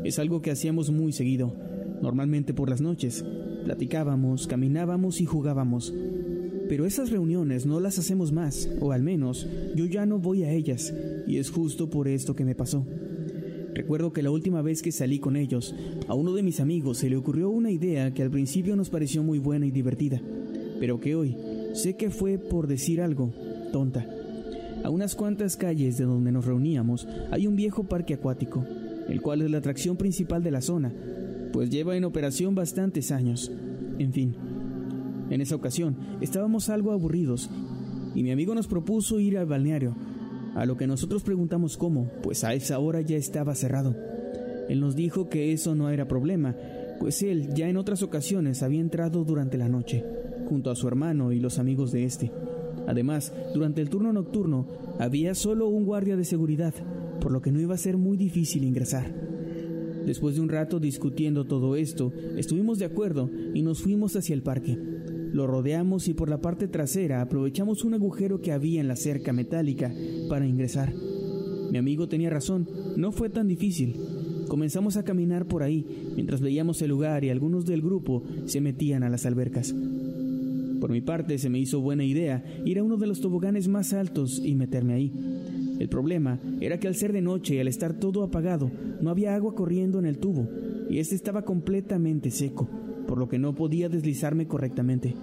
Es 0.02 0.18
algo 0.18 0.40
que 0.40 0.50
hacíamos 0.50 0.90
muy 0.90 1.12
seguido, 1.12 1.54
normalmente 2.00 2.54
por 2.54 2.70
las 2.70 2.80
noches. 2.80 3.22
Platicábamos, 3.66 4.46
caminábamos 4.46 5.20
y 5.20 5.26
jugábamos. 5.26 5.92
Pero 6.72 6.86
esas 6.86 7.10
reuniones 7.10 7.66
no 7.66 7.80
las 7.80 7.98
hacemos 7.98 8.32
más, 8.32 8.66
o 8.80 8.92
al 8.92 9.02
menos 9.02 9.46
yo 9.76 9.84
ya 9.84 10.06
no 10.06 10.18
voy 10.18 10.44
a 10.44 10.52
ellas, 10.52 10.90
y 11.26 11.36
es 11.36 11.50
justo 11.50 11.90
por 11.90 12.08
esto 12.08 12.34
que 12.34 12.46
me 12.46 12.54
pasó. 12.54 12.86
Recuerdo 13.74 14.14
que 14.14 14.22
la 14.22 14.30
última 14.30 14.62
vez 14.62 14.80
que 14.80 14.90
salí 14.90 15.18
con 15.18 15.36
ellos, 15.36 15.74
a 16.08 16.14
uno 16.14 16.32
de 16.32 16.42
mis 16.42 16.60
amigos 16.60 16.96
se 16.96 17.10
le 17.10 17.18
ocurrió 17.18 17.50
una 17.50 17.70
idea 17.70 18.14
que 18.14 18.22
al 18.22 18.30
principio 18.30 18.74
nos 18.74 18.88
pareció 18.88 19.22
muy 19.22 19.38
buena 19.38 19.66
y 19.66 19.70
divertida, 19.70 20.22
pero 20.80 20.98
que 20.98 21.14
hoy 21.14 21.36
sé 21.74 21.94
que 21.94 22.08
fue, 22.08 22.38
por 22.38 22.66
decir 22.66 23.02
algo, 23.02 23.34
tonta. 23.70 24.06
A 24.82 24.88
unas 24.88 25.14
cuantas 25.14 25.58
calles 25.58 25.98
de 25.98 26.06
donde 26.06 26.32
nos 26.32 26.46
reuníamos 26.46 27.06
hay 27.30 27.46
un 27.46 27.54
viejo 27.54 27.84
parque 27.84 28.14
acuático, 28.14 28.64
el 29.10 29.20
cual 29.20 29.42
es 29.42 29.50
la 29.50 29.58
atracción 29.58 29.98
principal 29.98 30.42
de 30.42 30.52
la 30.52 30.62
zona, 30.62 30.90
pues 31.52 31.68
lleva 31.68 31.98
en 31.98 32.04
operación 32.04 32.54
bastantes 32.54 33.12
años. 33.12 33.52
En 33.98 34.10
fin, 34.14 34.34
en 35.32 35.40
esa 35.40 35.56
ocasión 35.56 35.96
estábamos 36.20 36.68
algo 36.68 36.92
aburridos 36.92 37.48
y 38.14 38.22
mi 38.22 38.30
amigo 38.30 38.54
nos 38.54 38.66
propuso 38.66 39.18
ir 39.18 39.38
al 39.38 39.46
balneario, 39.46 39.96
a 40.54 40.66
lo 40.66 40.76
que 40.76 40.86
nosotros 40.86 41.22
preguntamos 41.22 41.78
cómo, 41.78 42.10
pues 42.22 42.44
a 42.44 42.52
esa 42.52 42.78
hora 42.78 43.00
ya 43.00 43.16
estaba 43.16 43.54
cerrado. 43.54 43.96
Él 44.68 44.80
nos 44.80 44.94
dijo 44.94 45.30
que 45.30 45.52
eso 45.52 45.74
no 45.74 45.88
era 45.88 46.06
problema, 46.06 46.54
pues 47.00 47.22
él 47.22 47.54
ya 47.54 47.68
en 47.68 47.78
otras 47.78 48.02
ocasiones 48.02 48.62
había 48.62 48.80
entrado 48.80 49.24
durante 49.24 49.56
la 49.56 49.70
noche, 49.70 50.04
junto 50.48 50.70
a 50.70 50.76
su 50.76 50.86
hermano 50.86 51.32
y 51.32 51.40
los 51.40 51.58
amigos 51.58 51.92
de 51.92 52.04
este. 52.04 52.30
Además, 52.86 53.32
durante 53.54 53.80
el 53.80 53.88
turno 53.88 54.12
nocturno 54.12 54.66
había 54.98 55.34
solo 55.34 55.68
un 55.68 55.86
guardia 55.86 56.16
de 56.16 56.26
seguridad, 56.26 56.74
por 57.20 57.32
lo 57.32 57.40
que 57.40 57.52
no 57.52 57.60
iba 57.60 57.74
a 57.74 57.78
ser 57.78 57.96
muy 57.96 58.18
difícil 58.18 58.64
ingresar. 58.64 59.10
Después 60.04 60.34
de 60.34 60.42
un 60.42 60.48
rato 60.48 60.80
discutiendo 60.80 61.44
todo 61.44 61.76
esto, 61.76 62.12
estuvimos 62.36 62.78
de 62.78 62.84
acuerdo 62.84 63.30
y 63.54 63.62
nos 63.62 63.80
fuimos 63.80 64.14
hacia 64.16 64.34
el 64.34 64.42
parque. 64.42 64.91
Lo 65.32 65.46
rodeamos 65.46 66.08
y 66.08 66.14
por 66.14 66.28
la 66.28 66.42
parte 66.42 66.68
trasera 66.68 67.22
aprovechamos 67.22 67.84
un 67.84 67.94
agujero 67.94 68.42
que 68.42 68.52
había 68.52 68.80
en 68.82 68.88
la 68.88 68.96
cerca 68.96 69.32
metálica 69.32 69.90
para 70.28 70.46
ingresar. 70.46 70.92
Mi 71.70 71.78
amigo 71.78 72.06
tenía 72.06 72.28
razón, 72.28 72.68
no 72.96 73.12
fue 73.12 73.30
tan 73.30 73.48
difícil. 73.48 73.96
Comenzamos 74.46 74.98
a 74.98 75.04
caminar 75.04 75.46
por 75.46 75.62
ahí 75.62 75.86
mientras 76.14 76.42
veíamos 76.42 76.82
el 76.82 76.90
lugar 76.90 77.24
y 77.24 77.30
algunos 77.30 77.64
del 77.64 77.80
grupo 77.80 78.22
se 78.44 78.60
metían 78.60 79.02
a 79.04 79.08
las 79.08 79.24
albercas. 79.24 79.74
Por 80.80 80.90
mi 80.90 81.00
parte 81.00 81.38
se 81.38 81.48
me 81.48 81.58
hizo 81.58 81.80
buena 81.80 82.04
idea 82.04 82.44
ir 82.66 82.78
a 82.78 82.82
uno 82.82 82.98
de 82.98 83.06
los 83.06 83.22
toboganes 83.22 83.68
más 83.68 83.94
altos 83.94 84.38
y 84.44 84.54
meterme 84.54 84.92
ahí. 84.92 85.12
El 85.78 85.88
problema 85.88 86.40
era 86.60 86.78
que 86.78 86.88
al 86.88 86.94
ser 86.94 87.14
de 87.14 87.22
noche 87.22 87.54
y 87.54 87.58
al 87.58 87.68
estar 87.68 87.94
todo 87.94 88.22
apagado, 88.22 88.70
no 89.00 89.08
había 89.08 89.34
agua 89.34 89.54
corriendo 89.54 89.98
en 89.98 90.04
el 90.04 90.18
tubo 90.18 90.46
y 90.90 90.98
este 90.98 91.14
estaba 91.14 91.42
completamente 91.42 92.30
seco 92.30 92.68
por 93.12 93.18
lo 93.18 93.28
que 93.28 93.38
no 93.38 93.54
podía 93.54 93.90
deslizarme 93.90 94.46
correctamente. 94.46 95.14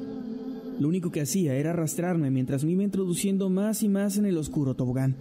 Lo 0.79 0.87
único 0.87 1.11
que 1.11 1.21
hacía 1.21 1.55
era 1.55 1.71
arrastrarme 1.71 2.29
mientras 2.29 2.63
me 2.63 2.73
iba 2.73 2.83
introduciendo 2.83 3.49
más 3.49 3.81
y 3.81 3.89
más 3.89 4.15
en 4.17 4.27
el 4.27 4.37
oscuro 4.37 4.75
tobogán. 4.75 5.15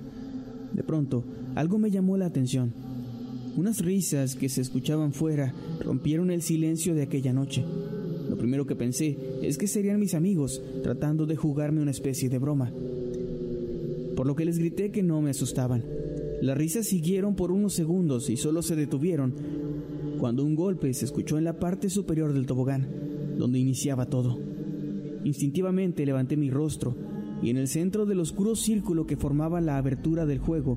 De 0.75 0.83
pronto, 0.83 1.25
algo 1.55 1.79
me 1.79 1.91
llamó 1.91 2.19
la 2.19 2.27
atención. 2.27 2.75
Unas 3.57 3.81
risas 3.81 4.35
que 4.35 4.51
se 4.51 4.61
escuchaban 4.61 5.15
fuera 5.15 5.55
rompieron 5.81 6.31
el 6.31 6.43
silencio 6.43 6.95
de 6.95 7.05
aquella 7.05 7.33
noche. 7.33 7.65
Lo 8.29 8.37
primero 8.37 8.67
que 8.67 8.77
pensé 8.77 9.17
es 9.41 9.57
que 9.57 9.67
serían 9.67 9.99
mis 9.99 10.13
amigos 10.13 10.61
tratando 10.83 11.25
de 11.25 11.37
jugarme 11.37 11.81
una 11.81 11.93
especie 11.93 12.29
de 12.29 12.37
broma. 12.37 12.71
Por 14.15 14.27
lo 14.27 14.37
que 14.37 14.45
les 14.45 14.59
grité 14.59 14.91
que 14.91 15.03
no 15.03 15.23
me 15.23 15.31
asustaban. 15.31 15.83
Las 16.43 16.59
risas 16.59 16.87
siguieron 16.87 17.35
por 17.35 17.51
unos 17.51 17.73
segundos 17.73 18.29
y 18.29 18.37
solo 18.37 18.61
se 18.61 18.77
detuvieron 18.77 19.33
cuando 20.19 20.45
un 20.45 20.57
golpe 20.57 20.93
se 20.93 21.05
escuchó 21.05 21.39
en 21.39 21.45
la 21.45 21.59
parte 21.59 21.89
superior 21.89 22.33
del 22.33 22.47
tobogán, 22.47 22.89
donde 23.39 23.59
iniciaba 23.59 24.07
todo. 24.07 24.39
Instintivamente 25.25 26.05
levanté 26.05 26.37
mi 26.37 26.51
rostro 26.51 26.97
y 27.41 27.51
en 27.51 27.57
el 27.57 27.69
centro 27.69 28.05
del 28.05 28.21
oscuro 28.21 28.57
círculo 28.57 29.07
que 29.07 29.17
formaba 29.17 29.61
la 29.61 29.77
abertura 29.77 30.27
del 30.27 30.39
juego, 30.39 30.77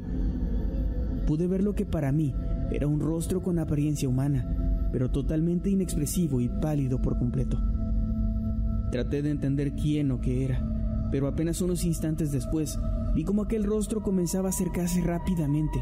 pude 1.25 1.47
ver 1.47 1.63
lo 1.63 1.73
que 1.73 1.85
para 1.85 2.11
mí 2.11 2.33
era 2.71 2.87
un 2.87 2.99
rostro 2.99 3.41
con 3.41 3.57
apariencia 3.57 4.07
humana, 4.07 4.89
pero 4.91 5.09
totalmente 5.09 5.69
inexpresivo 5.69 6.39
y 6.39 6.47
pálido 6.47 7.01
por 7.01 7.17
completo. 7.17 7.59
Traté 8.91 9.21
de 9.21 9.31
entender 9.31 9.73
quién 9.73 10.11
o 10.11 10.21
qué 10.21 10.45
era, 10.45 11.09
pero 11.11 11.27
apenas 11.27 11.61
unos 11.61 11.83
instantes 11.83 12.31
después 12.31 12.79
vi 13.15 13.23
como 13.23 13.41
aquel 13.41 13.63
rostro 13.63 14.01
comenzaba 14.01 14.47
a 14.47 14.51
acercarse 14.51 15.01
rápidamente 15.01 15.81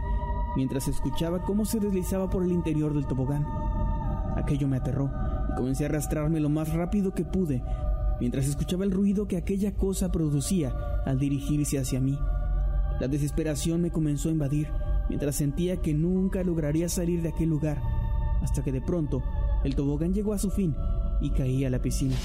mientras 0.59 0.89
escuchaba 0.89 1.41
cómo 1.43 1.63
se 1.63 1.79
deslizaba 1.79 2.29
por 2.29 2.43
el 2.43 2.51
interior 2.51 2.93
del 2.93 3.07
tobogán. 3.07 3.47
Aquello 4.35 4.67
me 4.67 4.75
aterró 4.75 5.09
y 5.49 5.55
comencé 5.55 5.85
a 5.85 5.87
arrastrarme 5.87 6.41
lo 6.41 6.49
más 6.49 6.73
rápido 6.73 7.13
que 7.13 7.23
pude 7.23 7.63
mientras 8.19 8.45
escuchaba 8.45 8.83
el 8.83 8.91
ruido 8.91 9.25
que 9.25 9.37
aquella 9.37 9.73
cosa 9.73 10.11
producía 10.11 10.75
al 11.05 11.17
dirigirse 11.17 11.79
hacia 11.79 12.01
mí. 12.01 12.19
La 12.99 13.07
desesperación 13.07 13.81
me 13.81 13.89
comenzó 13.89 14.27
a 14.27 14.33
invadir 14.33 14.67
mientras 15.07 15.37
sentía 15.37 15.77
que 15.77 15.93
nunca 15.93 16.43
lograría 16.43 16.89
salir 16.89 17.21
de 17.21 17.29
aquel 17.29 17.47
lugar, 17.47 17.81
hasta 18.41 18.61
que 18.61 18.73
de 18.73 18.81
pronto 18.81 19.23
el 19.63 19.75
tobogán 19.75 20.13
llegó 20.13 20.33
a 20.33 20.39
su 20.39 20.51
fin 20.51 20.75
y 21.21 21.29
caí 21.29 21.63
a 21.63 21.69
la 21.69 21.81
piscina. 21.81 22.17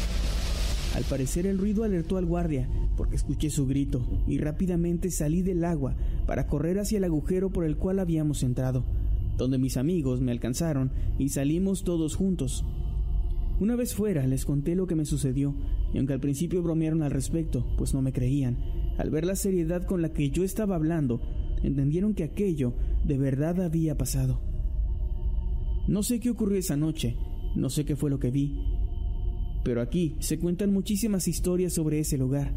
Al 0.96 1.04
parecer 1.04 1.46
el 1.46 1.58
ruido 1.58 1.84
alertó 1.84 2.16
al 2.16 2.26
guardia 2.26 2.68
porque 2.96 3.14
escuché 3.14 3.48
su 3.48 3.64
grito 3.64 4.04
y 4.26 4.38
rápidamente 4.38 5.12
salí 5.12 5.42
del 5.42 5.64
agua 5.64 5.94
para 6.26 6.46
correr 6.46 6.78
hacia 6.78 6.98
el 6.98 7.04
agujero 7.04 7.50
por 7.50 7.64
el 7.64 7.76
cual 7.76 7.98
habíamos 7.98 8.42
entrado, 8.42 8.84
donde 9.36 9.58
mis 9.58 9.76
amigos 9.76 10.20
me 10.20 10.32
alcanzaron 10.32 10.92
y 11.18 11.28
salimos 11.28 11.84
todos 11.84 12.14
juntos. 12.16 12.64
Una 13.60 13.76
vez 13.76 13.94
fuera 13.94 14.26
les 14.26 14.44
conté 14.44 14.74
lo 14.74 14.86
que 14.86 14.96
me 14.96 15.04
sucedió 15.04 15.54
y 15.92 15.98
aunque 15.98 16.12
al 16.12 16.20
principio 16.20 16.62
bromearon 16.62 17.02
al 17.02 17.10
respecto, 17.10 17.66
pues 17.76 17.94
no 17.94 18.02
me 18.02 18.12
creían, 18.12 18.58
al 18.98 19.10
ver 19.10 19.24
la 19.24 19.36
seriedad 19.36 19.84
con 19.84 20.02
la 20.02 20.12
que 20.12 20.30
yo 20.30 20.42
estaba 20.42 20.74
hablando, 20.74 21.20
entendieron 21.62 22.14
que 22.14 22.24
aquello 22.24 22.74
de 23.04 23.18
verdad 23.18 23.60
había 23.60 23.96
pasado. 23.96 24.40
No 25.86 26.02
sé 26.02 26.18
qué 26.18 26.30
ocurrió 26.30 26.58
esa 26.58 26.76
noche, 26.76 27.16
no 27.54 27.70
sé 27.70 27.84
qué 27.84 27.94
fue 27.94 28.10
lo 28.10 28.18
que 28.18 28.30
vi, 28.30 28.58
pero 29.64 29.80
aquí 29.80 30.16
se 30.20 30.38
cuentan 30.38 30.72
muchísimas 30.72 31.28
historias 31.28 31.72
sobre 31.72 31.98
ese 31.98 32.18
lugar, 32.18 32.52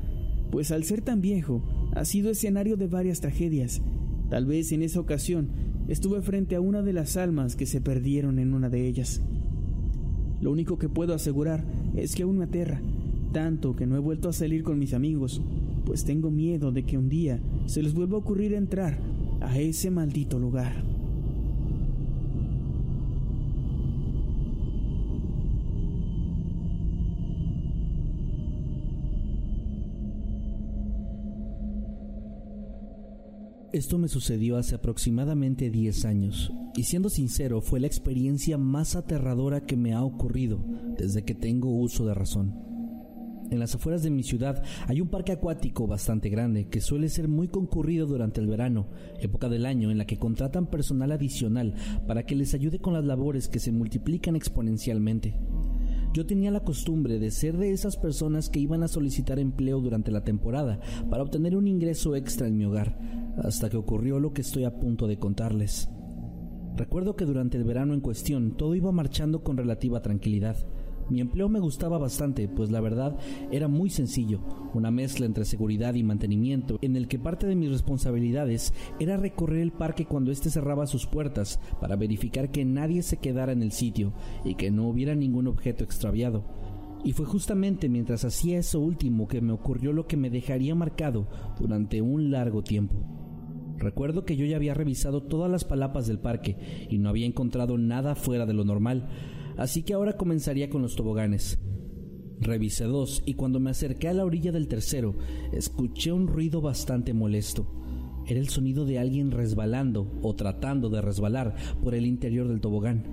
pues 0.51 0.71
al 0.71 0.83
ser 0.83 1.01
tan 1.01 1.21
viejo, 1.21 1.63
ha 1.93 2.05
sido 2.05 2.29
escenario 2.29 2.77
de 2.77 2.87
varias 2.87 3.21
tragedias. 3.21 3.81
Tal 4.29 4.45
vez 4.45 4.71
en 4.71 4.81
esa 4.81 4.99
ocasión 4.99 5.49
estuve 5.87 6.21
frente 6.21 6.55
a 6.55 6.61
una 6.61 6.81
de 6.81 6.93
las 6.93 7.17
almas 7.17 7.55
que 7.55 7.65
se 7.65 7.81
perdieron 7.81 8.39
en 8.39 8.53
una 8.53 8.69
de 8.69 8.87
ellas. 8.87 9.21
Lo 10.41 10.51
único 10.51 10.77
que 10.77 10.89
puedo 10.89 11.13
asegurar 11.13 11.65
es 11.95 12.15
que 12.15 12.23
aún 12.23 12.37
me 12.37 12.45
aterra, 12.45 12.81
tanto 13.31 13.75
que 13.75 13.87
no 13.87 13.95
he 13.95 13.99
vuelto 13.99 14.29
a 14.29 14.33
salir 14.33 14.63
con 14.63 14.79
mis 14.79 14.93
amigos, 14.93 15.41
pues 15.85 16.03
tengo 16.03 16.29
miedo 16.29 16.71
de 16.71 16.83
que 16.83 16.97
un 16.97 17.09
día 17.09 17.39
se 17.65 17.81
les 17.81 17.93
vuelva 17.93 18.17
a 18.17 18.19
ocurrir 18.19 18.53
entrar 18.53 18.99
a 19.41 19.57
ese 19.59 19.89
maldito 19.89 20.39
lugar. 20.39 20.96
Esto 33.77 33.99
me 33.99 34.07
sucedió 34.07 34.57
hace 34.57 34.73
aproximadamente 34.73 35.69
10 35.69 36.05
años, 36.05 36.51
y 36.75 36.85
siendo 36.85 37.11
sincero, 37.11 37.61
fue 37.61 37.79
la 37.79 37.85
experiencia 37.85 38.57
más 38.57 38.95
aterradora 38.95 39.67
que 39.67 39.77
me 39.77 39.93
ha 39.93 40.01
ocurrido 40.01 40.65
desde 40.97 41.23
que 41.23 41.35
tengo 41.35 41.69
uso 41.69 42.03
de 42.07 42.15
razón. 42.15 42.55
En 43.51 43.59
las 43.59 43.75
afueras 43.75 44.01
de 44.01 44.09
mi 44.09 44.23
ciudad 44.23 44.63
hay 44.87 44.99
un 44.99 45.09
parque 45.09 45.31
acuático 45.31 45.85
bastante 45.85 46.29
grande 46.29 46.69
que 46.69 46.81
suele 46.81 47.07
ser 47.07 47.27
muy 47.27 47.49
concurrido 47.49 48.07
durante 48.07 48.41
el 48.41 48.47
verano, 48.47 48.87
época 49.21 49.47
del 49.47 49.67
año 49.67 49.91
en 49.91 49.99
la 49.99 50.07
que 50.07 50.17
contratan 50.17 50.65
personal 50.65 51.11
adicional 51.11 51.75
para 52.07 52.25
que 52.25 52.35
les 52.35 52.55
ayude 52.55 52.79
con 52.79 52.93
las 52.93 53.05
labores 53.05 53.47
que 53.47 53.59
se 53.59 53.71
multiplican 53.71 54.35
exponencialmente. 54.35 55.35
Yo 56.17 56.25
tenía 56.25 56.49
la 56.49 56.63
costumbre 56.63 57.19
de 57.19 57.29
ser 57.29 57.57
de 57.57 57.69
esas 57.69 57.95
personas 57.95 58.49
que 58.49 58.59
iban 58.59 58.81
a 58.81 58.87
solicitar 58.87 59.37
empleo 59.37 59.79
durante 59.81 60.09
la 60.09 60.23
temporada 60.23 60.79
para 61.11 61.21
obtener 61.21 61.55
un 61.55 61.67
ingreso 61.67 62.15
extra 62.15 62.47
en 62.47 62.57
mi 62.57 62.65
hogar, 62.65 62.97
hasta 63.43 63.69
que 63.69 63.77
ocurrió 63.77 64.19
lo 64.19 64.33
que 64.33 64.41
estoy 64.41 64.63
a 64.63 64.79
punto 64.79 65.05
de 65.05 65.19
contarles. 65.19 65.91
Recuerdo 66.75 67.15
que 67.15 67.25
durante 67.25 67.55
el 67.57 67.65
verano 67.65 67.93
en 67.93 68.01
cuestión 68.01 68.57
todo 68.57 68.73
iba 68.73 68.91
marchando 68.91 69.43
con 69.43 69.57
relativa 69.57 70.01
tranquilidad. 70.01 70.57
Mi 71.09 71.21
empleo 71.21 71.47
me 71.47 71.59
gustaba 71.59 71.97
bastante, 71.97 72.47
pues 72.49 72.69
la 72.69 72.81
verdad 72.81 73.17
era 73.51 73.67
muy 73.67 73.89
sencillo, 73.89 74.39
una 74.73 74.91
mezcla 74.91 75.25
entre 75.25 75.45
seguridad 75.45 75.93
y 75.93 76.03
mantenimiento, 76.03 76.77
en 76.81 76.95
el 76.95 77.07
que 77.07 77.17
parte 77.17 77.47
de 77.47 77.55
mis 77.55 77.69
responsabilidades 77.69 78.73
era 78.99 79.15
recorrer 79.15 79.59
el 79.59 79.71
parque 79.71 80.05
cuando 80.05 80.31
éste 80.31 80.49
cerraba 80.49 80.85
sus 80.85 81.05
puertas 81.05 81.59
para 81.79 81.95
verificar 81.95 82.51
que 82.51 82.65
nadie 82.65 83.03
se 83.03 83.17
quedara 83.17 83.53
en 83.53 83.63
el 83.63 83.71
sitio 83.71 84.13
y 84.43 84.55
que 84.55 84.69
no 84.69 84.87
hubiera 84.87 85.15
ningún 85.15 85.47
objeto 85.47 85.83
extraviado. 85.83 86.43
Y 87.03 87.13
fue 87.13 87.25
justamente 87.25 87.87
mientras 87.87 88.25
hacía 88.25 88.59
eso 88.59 88.79
último 88.79 89.27
que 89.27 89.39
me 89.39 89.53
ocurrió 89.53 89.93
lo 89.93 90.07
que 90.07 90.17
me 90.17 90.29
dejaría 90.29 90.75
marcado 90.75 91.27
durante 91.57 92.01
un 92.01 92.31
largo 92.31 92.63
tiempo. 92.63 92.95
Recuerdo 93.77 94.25
que 94.25 94.35
yo 94.35 94.45
ya 94.45 94.55
había 94.55 94.73
revisado 94.73 95.21
todas 95.21 95.51
las 95.51 95.63
palapas 95.63 96.07
del 96.07 96.19
parque 96.19 96.57
y 96.89 96.97
no 96.97 97.09
había 97.09 97.27
encontrado 97.27 97.77
nada 97.77 98.15
fuera 98.15 98.45
de 98.45 98.53
lo 98.53 98.65
normal, 98.65 99.07
así 99.57 99.83
que 99.83 99.93
ahora 99.93 100.17
comenzaría 100.17 100.69
con 100.69 100.81
los 100.81 100.95
toboganes. 100.95 101.59
Revisé 102.39 102.85
dos 102.85 103.23
y 103.25 103.33
cuando 103.33 103.59
me 103.59 103.71
acerqué 103.71 104.07
a 104.07 104.13
la 104.13 104.23
orilla 104.23 104.51
del 104.51 104.67
tercero, 104.67 105.15
escuché 105.51 106.11
un 106.11 106.27
ruido 106.27 106.61
bastante 106.61 107.13
molesto. 107.13 107.65
Era 108.27 108.39
el 108.39 108.49
sonido 108.49 108.85
de 108.85 108.99
alguien 108.99 109.31
resbalando 109.31 110.11
o 110.21 110.35
tratando 110.35 110.89
de 110.89 111.01
resbalar 111.01 111.55
por 111.83 111.95
el 111.95 112.05
interior 112.05 112.47
del 112.47 112.61
tobogán, 112.61 113.05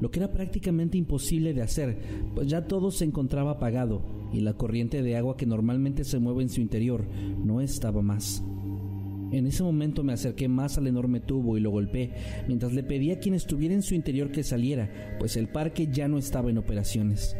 lo 0.00 0.10
que 0.10 0.20
era 0.20 0.32
prácticamente 0.32 0.96
imposible 0.96 1.52
de 1.52 1.62
hacer, 1.62 1.98
pues 2.34 2.48
ya 2.48 2.66
todo 2.66 2.90
se 2.90 3.04
encontraba 3.04 3.52
apagado 3.52 4.02
y 4.32 4.40
la 4.40 4.54
corriente 4.54 5.02
de 5.02 5.16
agua 5.16 5.36
que 5.36 5.46
normalmente 5.46 6.04
se 6.04 6.18
mueve 6.18 6.42
en 6.42 6.48
su 6.48 6.60
interior 6.60 7.06
no 7.44 7.60
estaba 7.60 8.00
más. 8.00 8.42
En 9.32 9.46
ese 9.46 9.62
momento 9.62 10.02
me 10.02 10.12
acerqué 10.12 10.48
más 10.48 10.76
al 10.76 10.88
enorme 10.88 11.20
tubo 11.20 11.56
y 11.56 11.60
lo 11.60 11.70
golpeé, 11.70 12.10
mientras 12.48 12.72
le 12.72 12.82
pedí 12.82 13.12
a 13.12 13.20
quien 13.20 13.34
estuviera 13.34 13.74
en 13.74 13.82
su 13.82 13.94
interior 13.94 14.32
que 14.32 14.42
saliera, 14.42 14.90
pues 15.20 15.36
el 15.36 15.48
parque 15.48 15.88
ya 15.92 16.08
no 16.08 16.18
estaba 16.18 16.50
en 16.50 16.58
operaciones. 16.58 17.36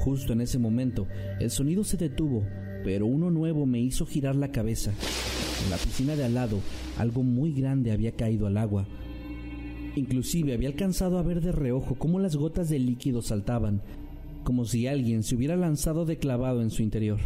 Justo 0.00 0.34
en 0.34 0.42
ese 0.42 0.58
momento, 0.58 1.06
el 1.40 1.50
sonido 1.50 1.84
se 1.84 1.96
detuvo, 1.96 2.44
pero 2.84 3.06
uno 3.06 3.30
nuevo 3.30 3.64
me 3.64 3.80
hizo 3.80 4.04
girar 4.04 4.36
la 4.36 4.52
cabeza. 4.52 4.92
En 5.64 5.70
la 5.70 5.78
piscina 5.78 6.16
de 6.16 6.24
al 6.24 6.34
lado, 6.34 6.60
algo 6.98 7.22
muy 7.22 7.52
grande 7.52 7.92
había 7.92 8.12
caído 8.12 8.46
al 8.46 8.58
agua. 8.58 8.86
Inclusive 9.96 10.52
había 10.52 10.68
alcanzado 10.68 11.18
a 11.18 11.22
ver 11.22 11.40
de 11.40 11.52
reojo 11.52 11.94
cómo 11.94 12.20
las 12.20 12.36
gotas 12.36 12.68
de 12.68 12.78
líquido 12.78 13.22
saltaban, 13.22 13.80
como 14.44 14.66
si 14.66 14.86
alguien 14.86 15.22
se 15.22 15.34
hubiera 15.34 15.56
lanzado 15.56 16.04
de 16.04 16.18
clavado 16.18 16.60
en 16.60 16.70
su 16.70 16.82
interior. 16.82 17.18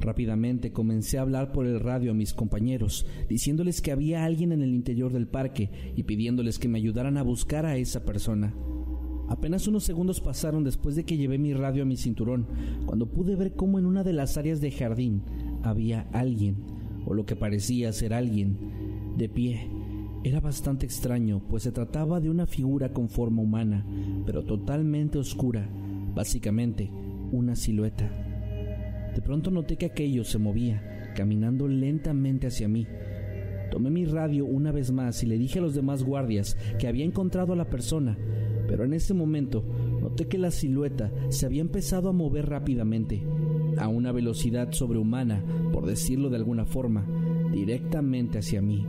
Rápidamente 0.00 0.72
comencé 0.72 1.18
a 1.18 1.22
hablar 1.22 1.52
por 1.52 1.66
el 1.66 1.80
radio 1.80 2.12
a 2.12 2.14
mis 2.14 2.34
compañeros, 2.34 3.06
diciéndoles 3.28 3.80
que 3.80 3.92
había 3.92 4.24
alguien 4.24 4.52
en 4.52 4.62
el 4.62 4.74
interior 4.74 5.12
del 5.12 5.26
parque 5.26 5.70
y 5.96 6.02
pidiéndoles 6.04 6.58
que 6.58 6.68
me 6.68 6.78
ayudaran 6.78 7.16
a 7.16 7.22
buscar 7.22 7.66
a 7.66 7.76
esa 7.76 8.04
persona. 8.04 8.54
Apenas 9.28 9.66
unos 9.66 9.84
segundos 9.84 10.20
pasaron 10.20 10.62
después 10.62 10.94
de 10.94 11.04
que 11.04 11.16
llevé 11.16 11.38
mi 11.38 11.52
radio 11.52 11.82
a 11.82 11.86
mi 11.86 11.96
cinturón, 11.96 12.46
cuando 12.84 13.10
pude 13.10 13.34
ver 13.34 13.54
cómo 13.54 13.78
en 13.78 13.86
una 13.86 14.04
de 14.04 14.12
las 14.12 14.36
áreas 14.36 14.60
de 14.60 14.70
jardín 14.70 15.22
había 15.62 16.02
alguien, 16.12 16.56
o 17.04 17.14
lo 17.14 17.26
que 17.26 17.34
parecía 17.34 17.92
ser 17.92 18.14
alguien, 18.14 18.56
de 19.16 19.28
pie. 19.28 19.68
Era 20.22 20.40
bastante 20.40 20.86
extraño, 20.86 21.42
pues 21.48 21.64
se 21.64 21.72
trataba 21.72 22.20
de 22.20 22.30
una 22.30 22.46
figura 22.46 22.92
con 22.92 23.08
forma 23.08 23.42
humana, 23.42 23.84
pero 24.24 24.44
totalmente 24.44 25.18
oscura, 25.18 25.68
básicamente 26.14 26.90
una 27.32 27.56
silueta. 27.56 28.25
De 29.16 29.22
pronto 29.22 29.50
noté 29.50 29.78
que 29.78 29.86
aquello 29.86 30.24
se 30.24 30.36
movía, 30.36 31.10
caminando 31.16 31.66
lentamente 31.66 32.48
hacia 32.48 32.68
mí. 32.68 32.86
Tomé 33.70 33.88
mi 33.88 34.04
radio 34.04 34.44
una 34.44 34.72
vez 34.72 34.92
más 34.92 35.22
y 35.22 35.26
le 35.26 35.38
dije 35.38 35.58
a 35.58 35.62
los 35.62 35.74
demás 35.74 36.04
guardias 36.04 36.54
que 36.78 36.86
había 36.86 37.06
encontrado 37.06 37.54
a 37.54 37.56
la 37.56 37.70
persona, 37.70 38.18
pero 38.68 38.84
en 38.84 38.92
ese 38.92 39.14
momento 39.14 39.64
noté 40.02 40.28
que 40.28 40.36
la 40.36 40.50
silueta 40.50 41.10
se 41.30 41.46
había 41.46 41.62
empezado 41.62 42.10
a 42.10 42.12
mover 42.12 42.50
rápidamente, 42.50 43.22
a 43.78 43.88
una 43.88 44.12
velocidad 44.12 44.72
sobrehumana, 44.72 45.42
por 45.72 45.86
decirlo 45.86 46.28
de 46.28 46.36
alguna 46.36 46.66
forma, 46.66 47.06
directamente 47.50 48.40
hacia 48.40 48.60
mí. 48.60 48.84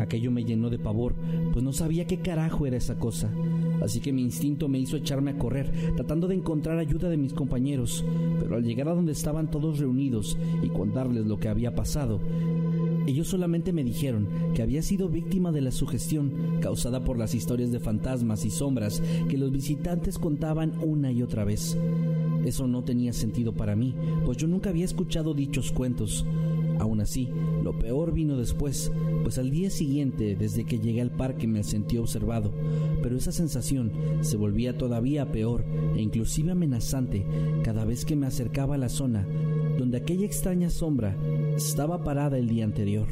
Aquello 0.00 0.32
me 0.32 0.44
llenó 0.44 0.68
de 0.68 0.80
pavor, 0.80 1.14
pues 1.52 1.64
no 1.64 1.72
sabía 1.72 2.08
qué 2.08 2.18
carajo 2.18 2.66
era 2.66 2.76
esa 2.76 2.98
cosa 2.98 3.32
así 3.82 4.00
que 4.00 4.12
mi 4.12 4.22
instinto 4.22 4.68
me 4.68 4.78
hizo 4.78 4.96
echarme 4.96 5.32
a 5.32 5.38
correr, 5.38 5.72
tratando 5.96 6.28
de 6.28 6.34
encontrar 6.34 6.78
ayuda 6.78 7.08
de 7.08 7.16
mis 7.16 7.32
compañeros, 7.32 8.04
pero 8.40 8.56
al 8.56 8.64
llegar 8.64 8.88
a 8.88 8.94
donde 8.94 9.12
estaban 9.12 9.50
todos 9.50 9.78
reunidos 9.78 10.38
y 10.62 10.68
contarles 10.68 11.26
lo 11.26 11.38
que 11.38 11.48
había 11.48 11.74
pasado, 11.74 12.20
ellos 13.08 13.28
solamente 13.28 13.72
me 13.72 13.84
dijeron 13.84 14.28
que 14.54 14.60
había 14.60 14.82
sido 14.82 15.08
víctima 15.08 15.50
de 15.50 15.62
la 15.62 15.70
sugestión 15.70 16.58
causada 16.60 17.04
por 17.04 17.16
las 17.16 17.34
historias 17.34 17.72
de 17.72 17.80
fantasmas 17.80 18.44
y 18.44 18.50
sombras 18.50 19.02
que 19.30 19.38
los 19.38 19.50
visitantes 19.50 20.18
contaban 20.18 20.74
una 20.82 21.10
y 21.10 21.22
otra 21.22 21.44
vez. 21.44 21.78
Eso 22.44 22.66
no 22.66 22.84
tenía 22.84 23.14
sentido 23.14 23.54
para 23.54 23.76
mí, 23.76 23.94
pues 24.26 24.36
yo 24.36 24.46
nunca 24.46 24.68
había 24.68 24.84
escuchado 24.84 25.32
dichos 25.32 25.72
cuentos. 25.72 26.26
Aún 26.78 27.00
así, 27.00 27.28
lo 27.62 27.78
peor 27.78 28.12
vino 28.12 28.36
después, 28.36 28.92
pues 29.22 29.38
al 29.38 29.50
día 29.50 29.70
siguiente, 29.70 30.36
desde 30.36 30.64
que 30.64 30.78
llegué 30.78 31.00
al 31.00 31.10
parque, 31.10 31.46
me 31.46 31.64
sentí 31.64 31.98
observado, 31.98 32.52
pero 33.02 33.16
esa 33.16 33.32
sensación 33.32 33.92
se 34.20 34.36
volvía 34.36 34.78
todavía 34.78 35.32
peor 35.32 35.64
e 35.96 36.00
inclusive 36.00 36.52
amenazante 36.52 37.26
cada 37.64 37.84
vez 37.84 38.04
que 38.04 38.16
me 38.16 38.26
acercaba 38.26 38.76
a 38.76 38.78
la 38.78 38.88
zona 38.88 39.26
donde 39.78 39.96
aquella 39.96 40.26
extraña 40.26 40.70
sombra 40.70 41.16
estaba 41.56 42.02
parada 42.02 42.36
el 42.36 42.48
día 42.48 42.64
anterior. 42.64 43.06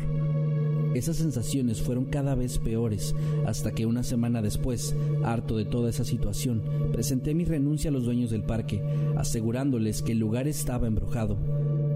Esas 0.94 1.16
sensaciones 1.16 1.80
fueron 1.80 2.06
cada 2.06 2.34
vez 2.34 2.58
peores 2.58 3.14
hasta 3.46 3.70
que 3.70 3.86
una 3.86 4.02
semana 4.02 4.42
después, 4.42 4.96
harto 5.22 5.56
de 5.56 5.64
toda 5.64 5.90
esa 5.90 6.04
situación, 6.04 6.62
presenté 6.92 7.34
mi 7.34 7.44
renuncia 7.44 7.90
a 7.90 7.92
los 7.92 8.04
dueños 8.04 8.30
del 8.30 8.42
parque, 8.42 8.82
asegurándoles 9.16 10.02
que 10.02 10.12
el 10.12 10.18
lugar 10.18 10.48
estaba 10.48 10.86
embrujado 10.86 11.36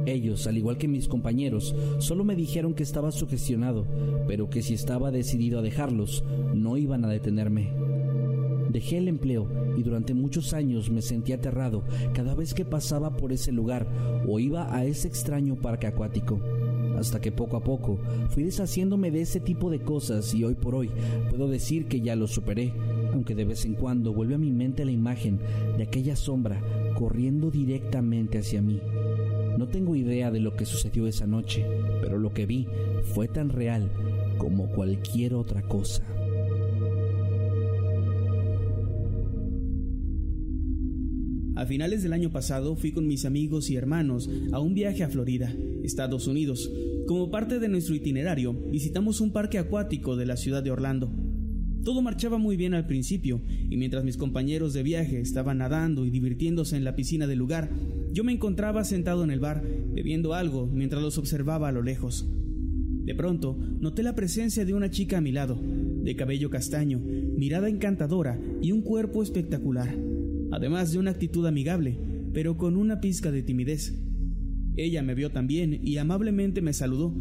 ellos, 0.07 0.47
al 0.47 0.59
igual 0.59 0.79
que 0.79 0.89
mis 0.89 1.09
compañeros, 1.09 1.75
solo 1.99 2.25
me 2.25 2.37
dijeron 2.37 2.75
que 2.75 2.83
estaba 2.83 3.13
sugestionado, 3.13 3.87
pero 4.27 4.51
que 4.51 4.63
si 4.63 4.75
estaba 4.75 5.11
decidido 5.11 5.59
a 5.59 5.63
dejarlos, 5.63 6.25
no 6.55 6.77
iban 6.77 7.05
a 7.05 7.09
detenerme. 7.09 7.71
Dejé 8.71 8.99
el 8.99 9.09
empleo 9.09 9.49
y 9.77 9.83
durante 9.83 10.15
muchos 10.15 10.53
años 10.53 10.91
me 10.91 11.03
sentí 11.03 11.33
aterrado 11.33 11.83
cada 12.15 12.35
vez 12.35 12.55
que 12.55 12.65
pasaba 12.65 13.17
por 13.17 13.33
ese 13.33 13.51
lugar 13.51 13.89
o 14.29 14.39
iba 14.39 14.75
a 14.75 14.85
ese 14.85 15.09
extraño 15.09 15.57
parque 15.57 15.89
acuático. 15.89 16.41
Hasta 16.97 17.21
que 17.21 17.33
poco 17.33 17.57
a 17.57 17.65
poco 17.65 17.99
fui 18.29 18.45
deshaciéndome 18.45 19.11
de 19.11 19.23
ese 19.23 19.41
tipo 19.41 19.71
de 19.71 19.81
cosas 19.81 20.35
y 20.35 20.45
hoy 20.45 20.55
por 20.55 20.75
hoy 20.75 20.91
puedo 21.31 21.49
decir 21.49 21.87
que 21.87 22.01
ya 22.01 22.15
lo 22.15 22.27
superé, 22.27 22.73
aunque 23.13 23.35
de 23.35 23.45
vez 23.45 23.65
en 23.65 23.75
cuando 23.75 24.13
vuelve 24.13 24.35
a 24.35 24.39
mi 24.39 24.53
mente 24.53 24.85
la 24.85 24.93
imagen 24.93 25.41
de 25.77 25.83
aquella 25.83 26.15
sombra 26.15 26.63
corriendo 26.95 27.51
directamente 27.51 28.39
hacia 28.39 28.61
mí. 28.63 28.81
No 29.61 29.69
tengo 29.69 29.95
idea 29.95 30.31
de 30.31 30.41
lo 30.41 30.57
que 30.57 30.65
sucedió 30.65 31.07
esa 31.07 31.27
noche, 31.27 31.67
pero 32.01 32.19
lo 32.19 32.33
que 32.33 32.47
vi 32.47 32.67
fue 33.13 33.29
tan 33.29 33.51
real 33.51 33.93
como 34.39 34.71
cualquier 34.71 35.35
otra 35.35 35.61
cosa. 35.61 36.03
A 41.57 41.67
finales 41.67 42.03
del 42.03 42.15
año 42.15 42.31
pasado 42.31 42.75
fui 42.75 42.93
con 42.93 43.07
mis 43.07 43.27
amigos 43.27 43.69
y 43.69 43.77
hermanos 43.77 44.31
a 44.51 44.61
un 44.61 44.73
viaje 44.73 45.05
a 45.05 45.11
Florida, 45.11 45.55
Estados 45.83 46.27
Unidos. 46.27 46.73
Como 47.07 47.31
parte 47.31 47.59
de 47.59 47.69
nuestro 47.69 47.95
itinerario, 47.95 48.55
visitamos 48.55 49.21
un 49.21 49.31
parque 49.31 49.59
acuático 49.59 50.17
de 50.17 50.25
la 50.25 50.39
ciudad 50.39 50.63
de 50.63 50.71
Orlando. 50.71 51.13
Todo 51.85 52.03
marchaba 52.03 52.37
muy 52.37 52.57
bien 52.57 52.75
al 52.75 52.87
principio, 52.87 53.41
y 53.49 53.77
mientras 53.77 54.05
mis 54.05 54.19
compañeros 54.19 54.75
de 54.75 54.83
viaje 54.83 55.21
estaban 55.21 55.59
nadando 55.59 56.05
y 56.05 56.11
divirtiéndose 56.11 56.77
en 56.77 56.85
la 56.85 56.95
piscina 56.95 57.27
del 57.27 57.39
lugar, 57.39 57.71
yo 58.13 58.23
me 58.23 58.33
encontraba 58.33 58.85
sentado 58.85 59.25
en 59.25 59.31
el 59.31 59.41
bar, 59.41 59.63
bebiendo 59.93 60.35
algo 60.35 60.67
mientras 60.67 61.03
los 61.03 61.17
observaba 61.17 61.69
a 61.69 61.73
lo 61.73 61.83
lejos. 61.83 62.29
De 63.05 63.15
pronto, 63.15 63.57
noté 63.81 64.03
la 64.03 64.15
presencia 64.15 64.65
de 64.65 64.75
una 64.75 64.91
chica 64.91 65.19
a 65.19 65.21
mi 65.23 65.33
lado, 65.33 65.59
de 65.61 66.17
cabello 66.17 66.51
castaño, 66.51 67.01
mirada 67.01 67.69
encantadora 67.69 68.39
y 68.61 68.73
un 68.73 68.83
cuerpo 68.83 69.23
espectacular, 69.23 69.97
además 70.53 70.93
de 70.93 70.99
una 70.99 71.13
actitud 71.13 71.47
amigable, 71.47 71.99
pero 72.35 72.59
con 72.59 72.77
una 72.77 73.01
pizca 73.01 73.31
de 73.33 73.43
timidez. 73.43 73.99
Ella 74.77 75.03
me 75.03 75.15
vio 75.15 75.31
también 75.31 75.81
y 75.83 75.97
amablemente 75.97 76.61
me 76.61 76.73
saludó. 76.73 77.15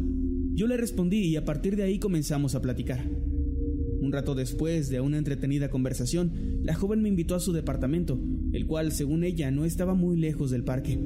Yo 0.52 0.66
le 0.66 0.76
respondí 0.76 1.18
y 1.18 1.36
a 1.36 1.44
partir 1.44 1.76
de 1.76 1.84
ahí 1.84 1.98
comenzamos 1.98 2.54
a 2.54 2.62
platicar. 2.62 3.08
Un 4.10 4.14
rato 4.14 4.34
después 4.34 4.88
de 4.88 5.00
una 5.00 5.18
entretenida 5.18 5.70
conversación, 5.70 6.32
la 6.64 6.74
joven 6.74 7.00
me 7.00 7.08
invitó 7.08 7.36
a 7.36 7.38
su 7.38 7.52
departamento, 7.52 8.20
el 8.52 8.66
cual, 8.66 8.90
según 8.90 9.22
ella, 9.22 9.52
no 9.52 9.64
estaba 9.64 9.94
muy 9.94 10.16
lejos 10.16 10.50
del 10.50 10.64
parque. 10.64 10.98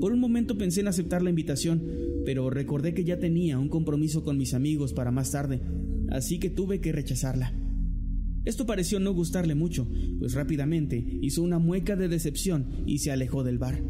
Por 0.00 0.12
un 0.12 0.18
momento 0.18 0.58
pensé 0.58 0.80
en 0.80 0.88
aceptar 0.88 1.22
la 1.22 1.30
invitación, 1.30 1.84
pero 2.24 2.50
recordé 2.50 2.92
que 2.92 3.04
ya 3.04 3.20
tenía 3.20 3.60
un 3.60 3.68
compromiso 3.68 4.24
con 4.24 4.36
mis 4.36 4.52
amigos 4.52 4.92
para 4.92 5.12
más 5.12 5.30
tarde, 5.30 5.60
así 6.10 6.40
que 6.40 6.50
tuve 6.50 6.80
que 6.80 6.90
rechazarla. 6.90 7.54
Esto 8.44 8.66
pareció 8.66 8.98
no 8.98 9.14
gustarle 9.14 9.54
mucho, 9.54 9.86
pues 10.18 10.34
rápidamente 10.34 11.20
hizo 11.22 11.40
una 11.40 11.60
mueca 11.60 11.94
de 11.94 12.08
decepción 12.08 12.66
y 12.84 12.98
se 12.98 13.12
alejó 13.12 13.44
del 13.44 13.58
bar. 13.58 13.80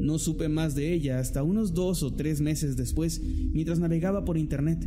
No 0.00 0.18
supe 0.18 0.48
más 0.48 0.74
de 0.74 0.94
ella 0.94 1.20
hasta 1.20 1.44
unos 1.44 1.74
dos 1.74 2.02
o 2.02 2.12
tres 2.12 2.40
meses 2.40 2.76
después, 2.76 3.22
mientras 3.22 3.78
navegaba 3.78 4.24
por 4.24 4.36
internet. 4.36 4.84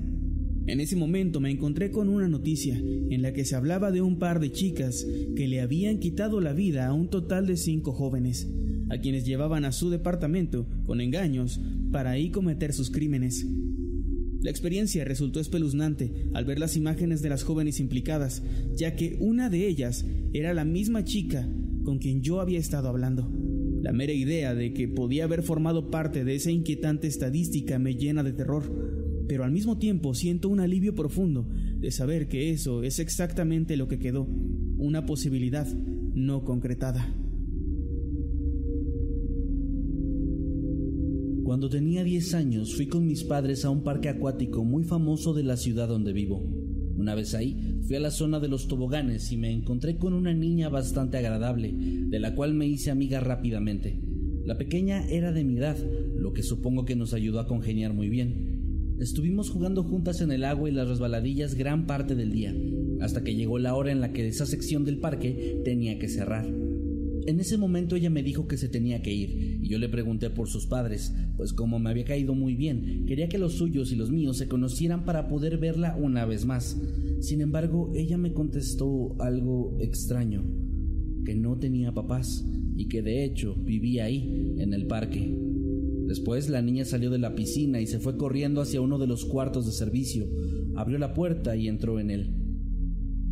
En 0.67 0.79
ese 0.79 0.95
momento 0.95 1.39
me 1.39 1.49
encontré 1.49 1.91
con 1.91 2.07
una 2.07 2.27
noticia 2.27 2.77
en 2.77 3.21
la 3.21 3.33
que 3.33 3.45
se 3.45 3.55
hablaba 3.55 3.91
de 3.91 4.01
un 4.01 4.19
par 4.19 4.39
de 4.39 4.51
chicas 4.51 5.05
que 5.35 5.47
le 5.47 5.59
habían 5.59 5.99
quitado 5.99 6.39
la 6.39 6.53
vida 6.53 6.87
a 6.87 6.93
un 6.93 7.09
total 7.09 7.47
de 7.47 7.57
cinco 7.57 7.93
jóvenes, 7.93 8.47
a 8.89 8.99
quienes 8.99 9.25
llevaban 9.25 9.65
a 9.65 9.71
su 9.71 9.89
departamento 9.89 10.67
con 10.85 11.01
engaños 11.01 11.59
para 11.91 12.11
ahí 12.11 12.29
cometer 12.29 12.73
sus 12.73 12.91
crímenes. 12.91 13.45
La 14.41 14.49
experiencia 14.49 15.03
resultó 15.03 15.39
espeluznante 15.39 16.29
al 16.33 16.45
ver 16.45 16.59
las 16.59 16.75
imágenes 16.75 17.21
de 17.21 17.29
las 17.29 17.43
jóvenes 17.43 17.79
implicadas, 17.79 18.43
ya 18.75 18.95
que 18.95 19.17
una 19.19 19.49
de 19.49 19.67
ellas 19.67 20.05
era 20.33 20.53
la 20.53 20.65
misma 20.65 21.03
chica 21.03 21.47
con 21.83 21.99
quien 21.99 22.21
yo 22.21 22.39
había 22.39 22.59
estado 22.59 22.87
hablando. 22.87 23.31
La 23.81 23.93
mera 23.93 24.13
idea 24.13 24.53
de 24.53 24.73
que 24.73 24.87
podía 24.87 25.23
haber 25.23 25.41
formado 25.41 25.89
parte 25.89 26.23
de 26.23 26.35
esa 26.35 26.51
inquietante 26.51 27.07
estadística 27.07 27.79
me 27.79 27.95
llena 27.95 28.23
de 28.23 28.33
terror, 28.33 29.00
pero 29.31 29.45
al 29.45 29.51
mismo 29.53 29.77
tiempo 29.77 30.13
siento 30.13 30.49
un 30.49 30.59
alivio 30.59 30.93
profundo 30.93 31.47
de 31.79 31.89
saber 31.89 32.27
que 32.27 32.51
eso 32.51 32.83
es 32.83 32.99
exactamente 32.99 33.77
lo 33.77 33.87
que 33.87 33.97
quedó, 33.97 34.27
una 34.77 35.05
posibilidad 35.05 35.65
no 36.13 36.43
concretada. 36.43 37.15
Cuando 41.45 41.69
tenía 41.69 42.03
10 42.03 42.33
años 42.33 42.75
fui 42.75 42.87
con 42.87 43.05
mis 43.07 43.23
padres 43.23 43.63
a 43.63 43.69
un 43.69 43.85
parque 43.85 44.09
acuático 44.09 44.65
muy 44.65 44.83
famoso 44.83 45.33
de 45.33 45.43
la 45.43 45.55
ciudad 45.55 45.87
donde 45.87 46.11
vivo. 46.11 46.43
Una 46.97 47.15
vez 47.15 47.33
ahí, 47.33 47.79
fui 47.83 47.95
a 47.95 48.01
la 48.01 48.11
zona 48.11 48.41
de 48.41 48.49
los 48.49 48.67
toboganes 48.67 49.31
y 49.31 49.37
me 49.37 49.49
encontré 49.49 49.95
con 49.95 50.11
una 50.11 50.33
niña 50.33 50.67
bastante 50.67 51.19
agradable, 51.19 51.73
de 51.73 52.19
la 52.19 52.35
cual 52.35 52.53
me 52.53 52.67
hice 52.67 52.91
amiga 52.91 53.21
rápidamente. 53.21 54.01
La 54.43 54.57
pequeña 54.57 55.07
era 55.07 55.31
de 55.31 55.45
mi 55.45 55.57
edad, 55.57 55.77
lo 56.17 56.33
que 56.33 56.43
supongo 56.43 56.83
que 56.83 56.97
nos 56.97 57.13
ayudó 57.13 57.39
a 57.39 57.47
congeniar 57.47 57.93
muy 57.93 58.09
bien. 58.09 58.50
Estuvimos 59.01 59.49
jugando 59.49 59.81
juntas 59.81 60.21
en 60.21 60.31
el 60.31 60.43
agua 60.43 60.69
y 60.69 60.73
las 60.73 60.87
resbaladillas 60.87 61.55
gran 61.55 61.87
parte 61.87 62.13
del 62.13 62.31
día, 62.31 62.55
hasta 62.99 63.23
que 63.23 63.33
llegó 63.33 63.57
la 63.57 63.73
hora 63.73 63.91
en 63.91 63.99
la 63.99 64.13
que 64.13 64.27
esa 64.27 64.45
sección 64.45 64.85
del 64.85 64.99
parque 64.99 65.59
tenía 65.65 65.97
que 65.97 66.07
cerrar. 66.07 66.45
En 66.45 67.39
ese 67.39 67.57
momento 67.57 67.95
ella 67.95 68.11
me 68.11 68.21
dijo 68.21 68.47
que 68.47 68.57
se 68.57 68.69
tenía 68.69 69.01
que 69.01 69.11
ir, 69.11 69.57
y 69.59 69.67
yo 69.67 69.79
le 69.79 69.89
pregunté 69.89 70.29
por 70.29 70.49
sus 70.49 70.67
padres, 70.67 71.15
pues 71.35 71.51
como 71.51 71.79
me 71.79 71.89
había 71.89 72.05
caído 72.05 72.35
muy 72.35 72.53
bien, 72.53 73.05
quería 73.07 73.27
que 73.27 73.39
los 73.39 73.53
suyos 73.53 73.91
y 73.91 73.95
los 73.95 74.11
míos 74.11 74.37
se 74.37 74.47
conocieran 74.47 75.03
para 75.03 75.27
poder 75.27 75.57
verla 75.57 75.97
una 75.99 76.27
vez 76.27 76.45
más. 76.45 76.79
Sin 77.21 77.41
embargo, 77.41 77.91
ella 77.95 78.19
me 78.19 78.33
contestó 78.33 79.19
algo 79.19 79.79
extraño, 79.81 80.43
que 81.25 81.33
no 81.33 81.57
tenía 81.57 81.91
papás 81.91 82.45
y 82.75 82.87
que 82.87 83.01
de 83.01 83.25
hecho 83.25 83.55
vivía 83.55 84.05
ahí, 84.05 84.53
en 84.59 84.75
el 84.75 84.85
parque. 84.85 85.50
Después 86.11 86.49
la 86.49 86.61
niña 86.61 86.83
salió 86.83 87.09
de 87.09 87.19
la 87.19 87.35
piscina 87.35 87.79
y 87.79 87.87
se 87.87 87.97
fue 87.97 88.17
corriendo 88.17 88.59
hacia 88.59 88.81
uno 88.81 88.99
de 88.99 89.07
los 89.07 89.23
cuartos 89.23 89.65
de 89.65 89.71
servicio. 89.71 90.27
Abrió 90.75 90.97
la 90.97 91.13
puerta 91.13 91.55
y 91.55 91.69
entró 91.69 92.01
en 92.01 92.11
él. 92.11 92.35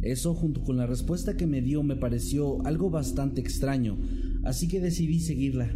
Eso, 0.02 0.34
junto 0.34 0.64
con 0.64 0.78
la 0.78 0.88
respuesta 0.88 1.36
que 1.36 1.46
me 1.46 1.62
dio, 1.62 1.84
me 1.84 1.98
pareció 1.98 2.66
algo 2.66 2.90
bastante 2.90 3.42
extraño, 3.42 3.98
así 4.46 4.70
que 4.70 4.80
decidí 4.80 5.20
seguirla. 5.20 5.70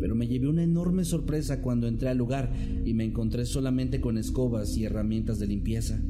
Pero 0.00 0.16
me 0.16 0.26
llevé 0.26 0.48
una 0.48 0.64
enorme 0.64 1.04
sorpresa 1.04 1.62
cuando 1.62 1.86
entré 1.86 2.08
al 2.08 2.18
lugar 2.18 2.52
y 2.84 2.92
me 2.92 3.04
encontré 3.04 3.46
solamente 3.46 4.00
con 4.00 4.18
escobas 4.18 4.76
y 4.76 4.84
herramientas 4.84 5.38
de 5.38 5.46
limpieza. 5.46 6.02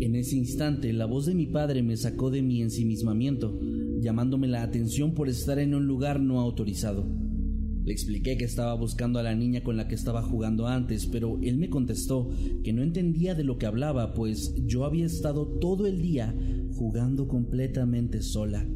En 0.00 0.16
ese 0.16 0.34
instante, 0.34 0.92
la 0.92 1.06
voz 1.06 1.26
de 1.26 1.36
mi 1.36 1.46
padre 1.46 1.84
me 1.84 1.96
sacó 1.96 2.32
de 2.32 2.42
mi 2.42 2.60
ensimismamiento, 2.60 3.56
llamándome 4.00 4.48
la 4.48 4.64
atención 4.64 5.14
por 5.14 5.28
estar 5.28 5.60
en 5.60 5.76
un 5.76 5.86
lugar 5.86 6.18
no 6.18 6.40
autorizado. 6.40 7.06
Le 7.84 7.92
expliqué 7.92 8.38
que 8.38 8.46
estaba 8.46 8.72
buscando 8.74 9.18
a 9.18 9.22
la 9.22 9.34
niña 9.34 9.62
con 9.62 9.76
la 9.76 9.86
que 9.86 9.94
estaba 9.94 10.22
jugando 10.22 10.66
antes, 10.66 11.06
pero 11.06 11.38
él 11.42 11.58
me 11.58 11.68
contestó 11.68 12.30
que 12.62 12.72
no 12.72 12.82
entendía 12.82 13.34
de 13.34 13.44
lo 13.44 13.58
que 13.58 13.66
hablaba, 13.66 14.14
pues 14.14 14.54
yo 14.64 14.86
había 14.86 15.04
estado 15.04 15.46
todo 15.46 15.86
el 15.86 16.00
día 16.00 16.34
jugando 16.72 17.28
completamente 17.28 18.22
sola. 18.22 18.66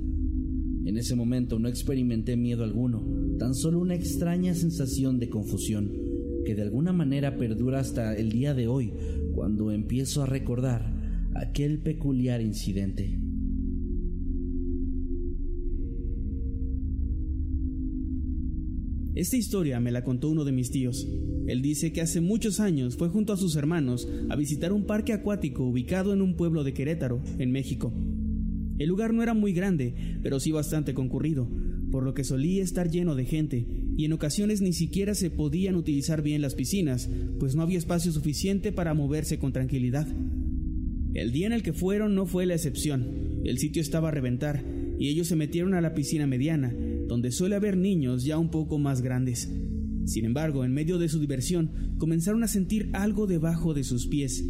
En 0.85 0.97
ese 0.99 1.15
momento 1.15 1.59
no 1.59 1.69
experimenté 1.69 2.37
miedo 2.37 2.65
alguno, 2.65 3.03
tan 3.39 3.55
solo 3.55 3.81
una 3.81 3.95
extraña 3.95 4.53
sensación 4.53 5.19
de 5.19 5.31
confusión, 5.31 5.91
que 6.45 6.55
de 6.55 6.63
alguna 6.63 6.93
manera 6.93 7.39
perdura 7.39 7.81
hasta 7.81 8.15
el 8.15 8.31
día 8.31 8.53
de 8.53 8.69
hoy, 8.69 8.93
cuando 9.35 9.73
empiezo 9.73 10.23
a 10.23 10.27
recordar 10.27 10.95
aquel 11.35 11.79
peculiar 11.79 12.43
incidente. 12.43 13.19
Esta 19.19 19.37
historia 19.37 19.81
me 19.81 19.91
la 19.91 20.05
contó 20.05 20.29
uno 20.29 20.45
de 20.45 20.53
mis 20.53 20.71
tíos. 20.71 21.09
Él 21.49 21.61
dice 21.61 21.93
que 21.93 22.01
hace 22.01 22.21
muchos 22.21 22.61
años 22.61 22.97
fue 22.97 23.09
junto 23.09 23.33
a 23.33 23.37
sus 23.37 23.57
hermanos 23.57 24.09
a 24.29 24.37
visitar 24.37 24.73
un 24.73 24.85
parque 24.85 25.13
acuático 25.13 25.65
ubicado 25.65 26.15
en 26.15 26.23
un 26.23 26.37
pueblo 26.37 26.63
de 26.63 26.73
Querétaro, 26.73 27.21
en 27.37 27.51
México. 27.51 27.93
El 28.79 28.89
lugar 28.89 29.13
no 29.13 29.25
era 29.25 29.35
muy 29.35 29.53
grande, 29.53 29.93
pero 30.23 30.39
sí 30.39 30.53
bastante 30.53 30.95
concurrido, 30.95 31.51
por 31.91 32.05
lo 32.05 32.15
que 32.15 32.23
solía 32.23 32.63
estar 32.63 32.93
lleno 32.93 33.17
de 33.17 33.25
gente, 33.25 33.67
y 33.97 34.05
en 34.05 34.13
ocasiones 34.13 34.61
ni 34.61 34.73
siquiera 34.73 35.17
se 35.17 35.31
podían 35.31 35.75
utilizar 35.75 36.23
bien 36.23 36.41
las 36.41 36.55
piscinas, 36.55 37.11
pues 37.41 37.57
no 37.57 37.63
había 37.63 37.79
espacio 37.79 38.13
suficiente 38.13 38.71
para 38.71 38.95
moverse 38.95 39.41
con 39.41 39.53
tranquilidad. 39.53 40.07
El 41.15 41.33
día 41.33 41.49
en 41.49 41.55
el 41.55 41.65
que 41.65 41.73
fueron 41.73 42.15
no 42.15 42.25
fue 42.25 42.47
la 42.47 42.55
excepción. 42.55 43.41
El 43.43 43.59
sitio 43.59 43.83
estaba 43.83 44.11
a 44.11 44.13
reventar, 44.13 44.63
y 44.97 45.09
ellos 45.09 45.27
se 45.27 45.35
metieron 45.35 45.75
a 45.75 45.81
la 45.81 45.93
piscina 45.93 46.29
mediana, 46.29 46.73
donde 47.09 47.33
suele 47.33 47.57
haber 47.57 47.77
niños 47.77 48.23
ya 48.25 48.39
un 48.39 48.51
poco 48.51 48.79
más 48.79 49.01
grandes. 49.01 49.51
Sin 50.05 50.25
embargo, 50.25 50.65
en 50.65 50.73
medio 50.73 50.99
de 50.99 51.09
su 51.09 51.19
diversión, 51.19 51.97
comenzaron 51.99 52.45
a 52.45 52.49
sentir 52.49 52.91
algo 52.93 53.27
debajo 53.27 53.75
de 53.75 53.83
sus 53.83 54.07
pies. 54.07 54.45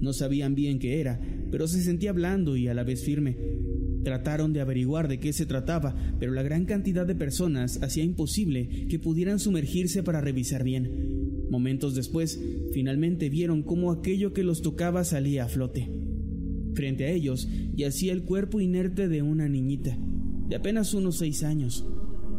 No 0.00 0.12
sabían 0.12 0.54
bien 0.54 0.78
qué 0.78 1.00
era, 1.00 1.20
pero 1.50 1.66
se 1.68 1.82
sentía 1.82 2.12
blando 2.12 2.56
y 2.56 2.68
a 2.68 2.74
la 2.74 2.82
vez 2.82 3.04
firme. 3.04 3.36
Trataron 4.02 4.52
de 4.52 4.60
averiguar 4.60 5.08
de 5.08 5.18
qué 5.18 5.32
se 5.32 5.46
trataba, 5.46 5.96
pero 6.18 6.32
la 6.32 6.42
gran 6.42 6.66
cantidad 6.66 7.06
de 7.06 7.14
personas 7.14 7.82
hacía 7.82 8.04
imposible 8.04 8.86
que 8.88 8.98
pudieran 8.98 9.38
sumergirse 9.38 10.02
para 10.02 10.20
revisar 10.20 10.62
bien. 10.62 11.46
Momentos 11.48 11.94
después, 11.94 12.40
finalmente 12.72 13.30
vieron 13.30 13.62
cómo 13.62 13.92
aquello 13.92 14.32
que 14.32 14.42
los 14.42 14.62
tocaba 14.62 15.04
salía 15.04 15.44
a 15.44 15.48
flote. 15.48 15.90
Frente 16.74 17.04
a 17.04 17.10
ellos 17.12 17.48
yacía 17.74 18.12
el 18.12 18.24
cuerpo 18.24 18.60
inerte 18.60 19.08
de 19.08 19.22
una 19.22 19.48
niñita 19.48 19.96
de 20.54 20.58
apenas 20.58 20.94
unos 20.94 21.16
seis 21.16 21.42
años. 21.42 21.84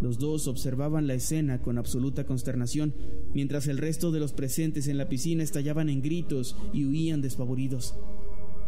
Los 0.01 0.19
dos 0.19 0.47
observaban 0.47 1.05
la 1.05 1.15
escena 1.15 1.61
con 1.61 1.77
absoluta 1.77 2.25
consternación, 2.25 2.93
mientras 3.33 3.67
el 3.67 3.77
resto 3.77 4.09
de 4.13 4.21
los 4.21 4.31
presentes 4.31 4.87
en 4.87 4.97
la 4.97 5.09
piscina 5.09 5.43
estallaban 5.43 5.89
en 5.89 6.01
gritos 6.01 6.55
y 6.71 6.85
huían 6.85 7.21
despavoridos. 7.21 7.93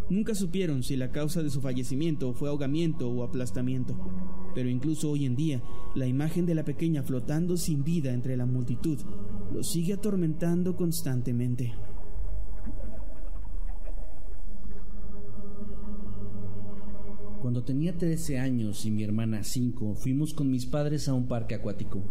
Nunca 0.09 0.35
supieron 0.35 0.83
si 0.83 0.97
la 0.97 1.13
causa 1.13 1.43
de 1.43 1.49
su 1.49 1.61
fallecimiento 1.61 2.33
fue 2.33 2.49
ahogamiento 2.49 3.09
o 3.09 3.23
aplastamiento, 3.23 3.97
pero 4.53 4.67
incluso 4.67 5.11
hoy 5.11 5.23
en 5.23 5.37
día 5.37 5.63
la 5.95 6.07
imagen 6.07 6.45
de 6.45 6.53
la 6.53 6.65
pequeña 6.65 7.01
flotando 7.01 7.55
sin 7.55 7.85
vida 7.85 8.11
entre 8.11 8.35
la 8.35 8.45
multitud 8.45 8.99
los 9.53 9.71
sigue 9.71 9.93
atormentando 9.93 10.75
constantemente. 10.75 11.73
Cuando 17.47 17.63
tenía 17.63 17.97
13 17.97 18.39
años 18.39 18.85
y 18.85 18.91
mi 18.91 19.05
hermana 19.05 19.41
5, 19.41 19.95
fuimos 19.95 20.33
con 20.33 20.51
mis 20.51 20.65
padres 20.65 21.07
a 21.07 21.13
un 21.13 21.29
parque 21.29 21.55
acuático. 21.55 22.03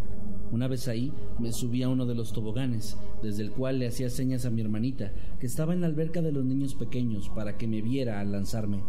Una 0.51 0.67
vez 0.67 0.89
ahí, 0.89 1.13
me 1.39 1.53
subí 1.53 1.83
a 1.83 1.91
uno 1.91 2.07
de 2.07 2.15
los 2.15 2.33
toboganes, 2.33 2.97
desde 3.23 3.43
el 3.43 3.51
cual 3.51 3.79
le 3.79 3.87
hacía 3.87 4.09
señas 4.09 4.47
a 4.47 4.51
mi 4.51 4.63
hermanita, 4.63 5.13
que 5.39 5.45
estaba 5.45 5.75
en 5.75 5.83
la 5.83 5.89
alberca 5.89 6.23
de 6.23 6.33
los 6.33 6.43
niños 6.43 6.75
pequeños, 6.75 7.29
para 7.29 7.59
que 7.59 7.69
me 7.69 7.83
viera 7.83 8.19
al 8.19 8.33
lanzarme. 8.33 8.83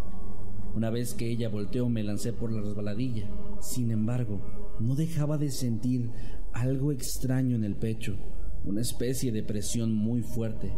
Una 0.74 0.90
vez 0.90 1.16
que 1.16 1.30
ella 1.30 1.50
volteó, 1.50 1.90
me 1.90 2.02
lancé 2.02 2.32
por 2.32 2.50
la 2.54 2.62
resbaladilla. 2.62 3.30
Sin 3.60 3.92
embargo, 3.92 4.40
no 4.80 4.96
dejaba 4.96 5.38
de 5.38 5.52
sentir 5.52 6.12
algo 6.54 6.94
extraño 6.94 7.58
en 7.58 7.66
el 7.66 7.76
pecho, 7.76 8.16
una 8.64 8.80
especie 8.80 9.34
de 9.34 9.44
presión 9.44 9.94
muy 9.94 10.22
fuerte. 10.22 10.72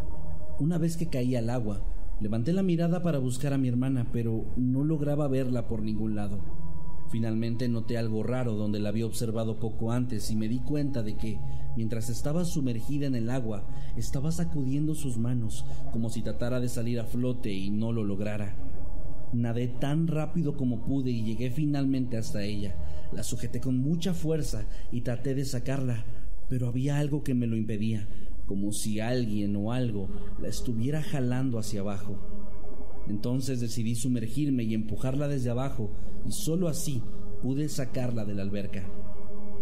Una 0.57 0.79
vez 0.79 0.97
que 0.97 1.11
caí 1.11 1.35
al 1.35 1.51
agua, 1.51 1.85
Levanté 2.21 2.51
la 2.51 2.63
mirada 2.63 3.01
para 3.01 3.17
buscar 3.17 3.53
a 3.53 3.57
mi 3.57 3.69
hermana, 3.69 4.07
pero 4.11 4.45
no 4.57 4.83
lograba 4.83 5.29
verla 5.29 5.67
por 5.67 5.81
ningún 5.81 6.15
lado. 6.15 6.39
Finalmente 7.09 7.69
noté 7.69 7.97
algo 7.97 8.23
raro 8.23 8.53
donde 8.53 8.79
la 8.79 8.89
había 8.89 9.05
observado 9.05 9.57
poco 9.57 9.93
antes 9.93 10.29
y 10.29 10.35
me 10.35 10.49
di 10.49 10.59
cuenta 10.59 11.01
de 11.01 11.15
que, 11.15 11.39
mientras 11.77 12.09
estaba 12.09 12.43
sumergida 12.43 13.07
en 13.07 13.15
el 13.15 13.29
agua, 13.29 13.65
estaba 13.95 14.33
sacudiendo 14.33 14.95
sus 14.95 15.17
manos 15.17 15.65
como 15.93 16.09
si 16.09 16.21
tratara 16.21 16.59
de 16.59 16.67
salir 16.67 16.99
a 16.99 17.05
flote 17.05 17.53
y 17.53 17.69
no 17.69 17.93
lo 17.93 18.03
lograra. 18.03 18.53
Nadé 19.31 19.67
tan 19.67 20.07
rápido 20.07 20.57
como 20.57 20.83
pude 20.83 21.11
y 21.11 21.23
llegué 21.23 21.51
finalmente 21.51 22.17
hasta 22.17 22.43
ella. 22.43 22.75
La 23.13 23.23
sujeté 23.23 23.61
con 23.61 23.77
mucha 23.77 24.13
fuerza 24.13 24.65
y 24.91 25.01
traté 25.01 25.35
de 25.35 25.45
sacarla, 25.45 26.03
pero 26.49 26.67
había 26.67 26.99
algo 26.99 27.23
que 27.23 27.33
me 27.33 27.47
lo 27.47 27.55
impedía, 27.55 28.07
como 28.49 28.71
si 28.71 28.99
alguien 28.99 29.55
o 29.55 29.71
algo 29.71 30.09
la 30.41 30.47
estuviera 30.47 31.03
jalando 31.03 31.59
hacia 31.59 31.81
abajo. 31.81 32.17
Entonces 33.07 33.59
decidí 33.59 33.93
sumergirme 33.93 34.63
y 34.63 34.73
empujarla 34.73 35.27
desde 35.27 35.51
abajo, 35.51 35.91
y 36.27 36.31
solo 36.31 36.67
así 36.67 37.03
pude 37.43 37.69
sacarla 37.69 38.25
de 38.25 38.33
la 38.33 38.41
alberca. 38.41 38.89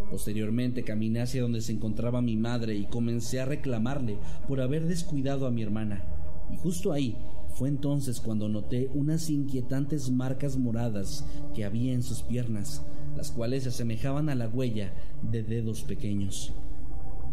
Posteriormente 0.09 0.85
caminé 0.85 1.19
hacia 1.19 1.41
donde 1.41 1.59
se 1.59 1.73
encontraba 1.73 2.21
mi 2.21 2.37
madre 2.37 2.75
y 2.75 2.85
comencé 2.85 3.41
a 3.41 3.45
reclamarle 3.45 4.19
por 4.47 4.61
haber 4.61 4.87
descuidado 4.87 5.47
a 5.47 5.51
mi 5.51 5.63
hermana. 5.63 6.05
Y 6.49 6.55
justo 6.55 6.93
ahí 6.93 7.17
fue 7.55 7.67
entonces 7.67 8.21
cuando 8.21 8.47
noté 8.47 8.89
unas 8.93 9.29
inquietantes 9.29 10.09
marcas 10.11 10.55
moradas 10.55 11.25
que 11.53 11.65
había 11.65 11.91
en 11.91 12.03
sus 12.03 12.21
piernas, 12.21 12.85
las 13.17 13.31
cuales 13.31 13.63
se 13.63 13.69
asemejaban 13.69 14.29
a 14.29 14.35
la 14.35 14.47
huella 14.47 14.93
de 15.29 15.43
dedos 15.43 15.83
pequeños. 15.83 16.53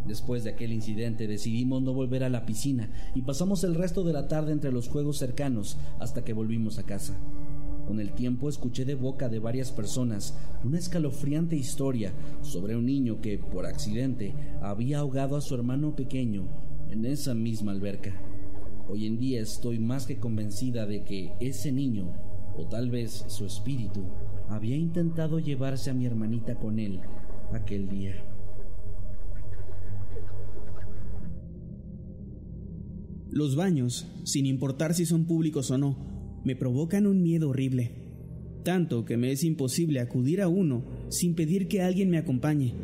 Después 0.07 0.45
de 0.45 0.51
aquel 0.51 0.73
incidente 0.73 1.27
decidimos 1.27 1.83
no 1.83 1.95
volver 1.95 2.25
a 2.25 2.29
la 2.29 2.45
piscina 2.45 2.91
y 3.15 3.23
pasamos 3.23 3.65
el 3.65 3.75
resto 3.75 4.05
de 4.05 4.13
la 4.13 4.29
tarde 4.29 4.53
entre 4.53 4.73
los 4.73 4.89
juegos 4.89 5.17
cercanos 5.17 5.79
hasta 5.99 6.25
que 6.25 6.35
volvimos 6.35 6.79
a 6.79 6.85
casa. 6.85 7.17
Con 7.87 8.01
el 8.01 8.13
tiempo 8.13 8.49
escuché 8.49 8.85
de 8.85 8.95
boca 8.95 9.29
de 9.29 9.39
varias 9.39 9.71
personas 9.71 10.37
una 10.63 10.79
escalofriante 10.79 11.57
historia 11.57 12.13
sobre 12.43 12.77
un 12.77 12.87
niño 12.87 13.21
que, 13.21 13.39
por 13.39 13.67
accidente, 13.67 14.35
había 14.63 14.99
ahogado 14.99 15.37
a 15.37 15.41
su 15.41 15.55
hermano 15.55 15.95
pequeño 15.95 16.49
en 16.91 17.05
esa 17.07 17.35
misma 17.35 17.73
alberca. 17.73 18.15
Hoy 18.89 19.07
en 19.07 19.19
día 19.19 19.41
estoy 19.41 19.79
más 19.79 20.07
que 20.07 20.19
convencida 20.19 20.87
de 20.87 21.05
que 21.05 21.33
ese 21.41 21.73
niño, 21.73 22.13
o 22.57 22.67
tal 22.67 22.91
vez 22.91 23.25
su 23.29 23.47
espíritu, 23.47 24.03
había 24.49 24.77
intentado 24.77 25.39
llevarse 25.39 25.91
a 25.91 25.95
mi 25.95 26.07
hermanita 26.07 26.57
con 26.57 26.79
él 26.79 27.01
aquel 27.53 27.89
día. 27.89 28.34
Los 33.35 33.57
baños, 33.57 34.07
sin 34.23 34.47
importar 34.47 34.95
si 34.95 35.07
son 35.07 35.25
públicos 35.25 35.69
o 35.73 35.77
no, 35.77 35.99
me 36.45 36.55
provocan 36.55 37.05
un 37.05 37.21
miedo 37.21 37.49
horrible, 37.49 37.91
tanto 38.63 39.05
que 39.05 39.17
me 39.17 39.33
es 39.33 39.43
imposible 39.43 39.99
acudir 39.99 40.41
a 40.41 40.47
uno 40.47 40.85
sin 41.09 41.35
pedir 41.35 41.67
que 41.67 41.83
alguien 41.83 42.11
me 42.11 42.19
acompañe. 42.19 42.75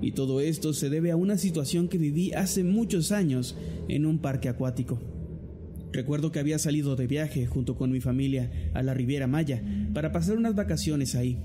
Y 0.00 0.12
todo 0.12 0.40
esto 0.40 0.74
se 0.74 0.90
debe 0.90 1.10
a 1.10 1.16
una 1.16 1.38
situación 1.38 1.88
que 1.88 1.98
viví 1.98 2.30
hace 2.34 2.62
muchos 2.62 3.10
años 3.10 3.56
en 3.88 4.06
un 4.06 4.20
parque 4.20 4.48
acuático. 4.48 5.00
Recuerdo 5.92 6.30
que 6.30 6.38
había 6.38 6.60
salido 6.60 6.94
de 6.94 7.08
viaje 7.08 7.44
junto 7.46 7.76
con 7.76 7.90
mi 7.90 8.00
familia 8.00 8.70
a 8.74 8.84
la 8.84 8.94
Riviera 8.94 9.26
Maya 9.26 9.64
para 9.92 10.12
pasar 10.12 10.38
unas 10.38 10.54
vacaciones 10.54 11.16
ahí. 11.16 11.42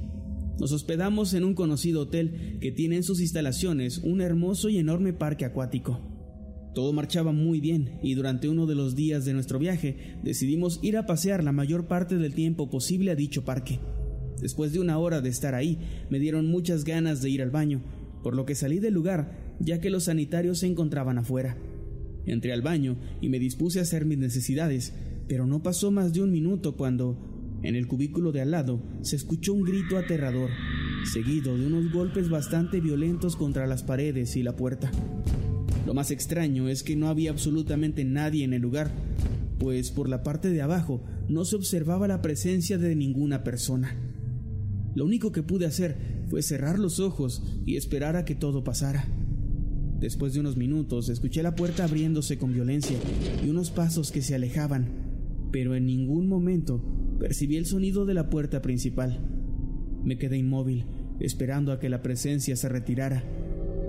Nos 0.60 0.72
hospedamos 0.72 1.34
en 1.34 1.46
un 1.46 1.56
conocido 1.56 2.02
hotel 2.02 2.60
que 2.62 2.72
tiene 2.72 2.98
en 2.98 3.04
sus 3.04 3.22
instalaciones 3.22 3.98
un 4.04 4.22
hermoso 4.22 4.70
y 4.70 4.78
enorme 4.78 5.14
parque 5.14 5.46
acuático. 5.46 6.11
Todo 6.74 6.94
marchaba 6.94 7.32
muy 7.32 7.60
bien 7.60 8.00
y 8.02 8.14
durante 8.14 8.48
uno 8.48 8.66
de 8.66 8.76
los 8.76 8.96
días 8.96 9.26
de 9.26 9.34
nuestro 9.34 9.60
viaje 9.60 10.18
decidimos 10.24 10.80
ir 10.82 10.98
a 10.98 11.06
pasear 11.06 11.44
la 11.44 11.52
mayor 11.52 11.88
parte 11.88 12.18
del 12.18 12.34
tiempo 12.34 12.70
posible 12.70 13.12
a 13.12 13.16
dicho 13.16 13.44
parque. 13.44 13.80
Después 14.42 14.72
de 14.74 14.80
una 14.80 14.98
hora 14.98 15.22
de 15.22 15.30
estar 15.30 15.54
ahí, 15.54 15.78
me 16.10 16.20
dieron 16.20 16.48
muchas 16.48 16.84
ganas 16.84 17.22
de 17.22 17.30
ir 17.30 17.42
al 17.42 17.52
baño, 17.52 17.82
por 18.24 18.36
lo 18.36 18.46
que 18.46 18.56
salí 18.56 18.80
del 18.80 18.94
lugar 18.94 19.52
ya 19.64 19.80
que 19.80 19.90
los 19.90 20.06
sanitarios 20.06 20.60
se 20.60 20.68
encontraban 20.68 21.18
afuera. 21.18 21.58
Entré 22.26 22.54
al 22.54 22.62
baño 22.62 22.98
y 23.20 23.30
me 23.30 23.40
dispuse 23.40 23.80
a 23.80 23.84
hacer 23.84 24.06
mis 24.06 24.18
necesidades, 24.18 24.94
pero 25.28 25.46
no 25.48 25.64
pasó 25.64 25.92
más 25.92 26.14
de 26.14 26.22
un 26.22 26.32
minuto 26.32 26.76
cuando, 26.76 27.60
en 27.64 27.76
el 27.76 27.88
cubículo 27.88 28.32
de 28.32 28.42
al 28.42 28.52
lado, 28.52 28.82
se 29.02 29.16
escuchó 29.16 29.54
un 29.54 29.64
grito 29.64 29.98
aterrador, 29.98 30.50
seguido 31.12 31.58
de 31.58 31.66
unos 31.66 31.92
golpes 31.92 32.30
bastante 32.30 32.80
violentos 32.80 33.36
contra 33.36 33.68
las 33.68 33.84
paredes 33.84 34.36
y 34.36 34.44
la 34.44 34.56
puerta. 34.56 34.92
Lo 35.86 35.94
más 35.94 36.12
extraño 36.12 36.70
es 36.70 36.84
que 36.84 36.96
no 36.96 37.08
había 37.08 37.32
absolutamente 37.32 38.04
nadie 38.04 38.44
en 38.44 38.54
el 38.54 38.62
lugar, 38.62 38.92
pues 39.60 39.92
por 39.92 40.10
la 40.10 40.24
parte 40.24 40.50
de 40.50 40.62
abajo 40.62 41.04
no 41.28 41.46
se 41.46 41.56
observaba 41.56 42.08
la 42.08 42.22
presencia 42.22 42.78
de 42.78 42.96
ninguna 42.96 43.44
persona. 43.44 43.96
Lo 44.96 45.06
único 45.06 45.32
que 45.32 45.44
pude 45.44 45.66
hacer 45.66 45.98
fue 46.28 46.42
cerrar 46.42 46.80
los 46.80 47.00
ojos 47.00 47.44
y 47.66 47.78
esperar 47.78 48.16
a 48.16 48.26
que 48.26 48.36
todo 48.36 48.64
pasara. 48.64 49.06
Después 50.00 50.34
de 50.34 50.40
unos 50.40 50.58
minutos 50.58 51.10
escuché 51.10 51.44
la 51.44 51.56
puerta 51.56 51.84
abriéndose 51.84 52.38
con 52.38 52.54
violencia 52.54 52.98
y 53.46 53.50
unos 53.50 53.70
pasos 53.70 54.12
que 54.12 54.22
se 54.22 54.34
alejaban, 54.34 54.88
pero 55.52 55.76
en 55.76 55.86
ningún 55.86 56.28
momento 56.28 56.84
percibí 57.20 57.56
el 57.58 57.66
sonido 57.66 58.06
de 58.06 58.16
la 58.16 58.30
puerta 58.30 58.62
principal. 58.62 59.20
Me 60.04 60.18
quedé 60.18 60.38
inmóvil, 60.38 60.86
esperando 61.20 61.72
a 61.72 61.80
que 61.80 61.90
la 61.90 62.02
presencia 62.02 62.56
se 62.56 62.68
retirara. 62.68 63.24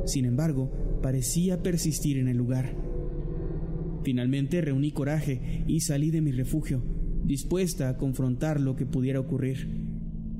Sin 0.04 0.26
embargo, 0.26 0.70
parecía 1.02 1.62
persistir 1.62 2.16
en 2.16 2.28
el 2.28 2.36
lugar. 2.36 2.74
Finalmente 4.02 4.60
reuní 4.60 4.92
coraje 4.92 5.64
y 5.66 5.80
salí 5.80 6.10
de 6.10 6.20
mi 6.20 6.32
refugio, 6.32 6.82
dispuesta 7.24 7.88
a 7.88 7.96
confrontar 7.96 8.60
lo 8.60 8.76
que 8.76 8.86
pudiera 8.86 9.20
ocurrir. 9.20 9.68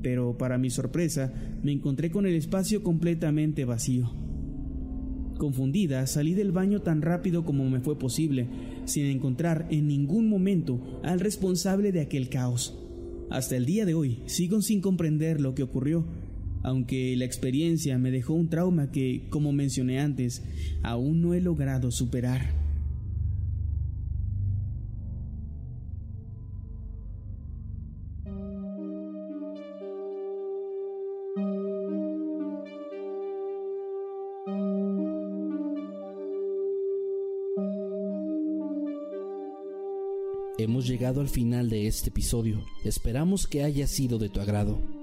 Pero 0.01 0.37
para 0.37 0.57
mi 0.57 0.69
sorpresa, 0.69 1.33
me 1.61 1.71
encontré 1.71 2.11
con 2.11 2.25
el 2.25 2.35
espacio 2.35 2.83
completamente 2.83 3.63
vacío. 3.63 4.11
Confundida, 5.37 6.05
salí 6.07 6.33
del 6.33 6.51
baño 6.51 6.81
tan 6.81 7.01
rápido 7.01 7.45
como 7.45 7.69
me 7.69 7.79
fue 7.79 7.97
posible, 7.97 8.47
sin 8.85 9.05
encontrar 9.05 9.67
en 9.69 9.87
ningún 9.87 10.27
momento 10.27 11.01
al 11.03 11.19
responsable 11.19 11.91
de 11.91 12.01
aquel 12.01 12.29
caos. 12.29 12.77
Hasta 13.29 13.55
el 13.55 13.65
día 13.65 13.85
de 13.85 13.93
hoy 13.93 14.19
sigo 14.25 14.61
sin 14.61 14.81
comprender 14.81 15.41
lo 15.41 15.55
que 15.55 15.63
ocurrió 15.63 16.05
aunque 16.63 17.15
la 17.17 17.25
experiencia 17.25 17.97
me 17.97 18.09
dejó 18.09 18.33
un 18.33 18.49
trauma 18.49 18.89
que, 18.89 19.27
como 19.29 19.51
mencioné 19.51 19.99
antes, 19.99 20.41
aún 20.81 21.21
no 21.21 21.33
he 21.33 21.41
logrado 21.41 21.91
superar. 21.91 22.63
Hemos 40.57 40.87
llegado 40.87 41.19
al 41.19 41.27
final 41.27 41.69
de 41.69 41.87
este 41.87 42.09
episodio. 42.09 42.63
Esperamos 42.85 43.47
que 43.47 43.63
haya 43.63 43.85
sido 43.85 44.17
de 44.17 44.29
tu 44.29 44.39
agrado. 44.39 45.02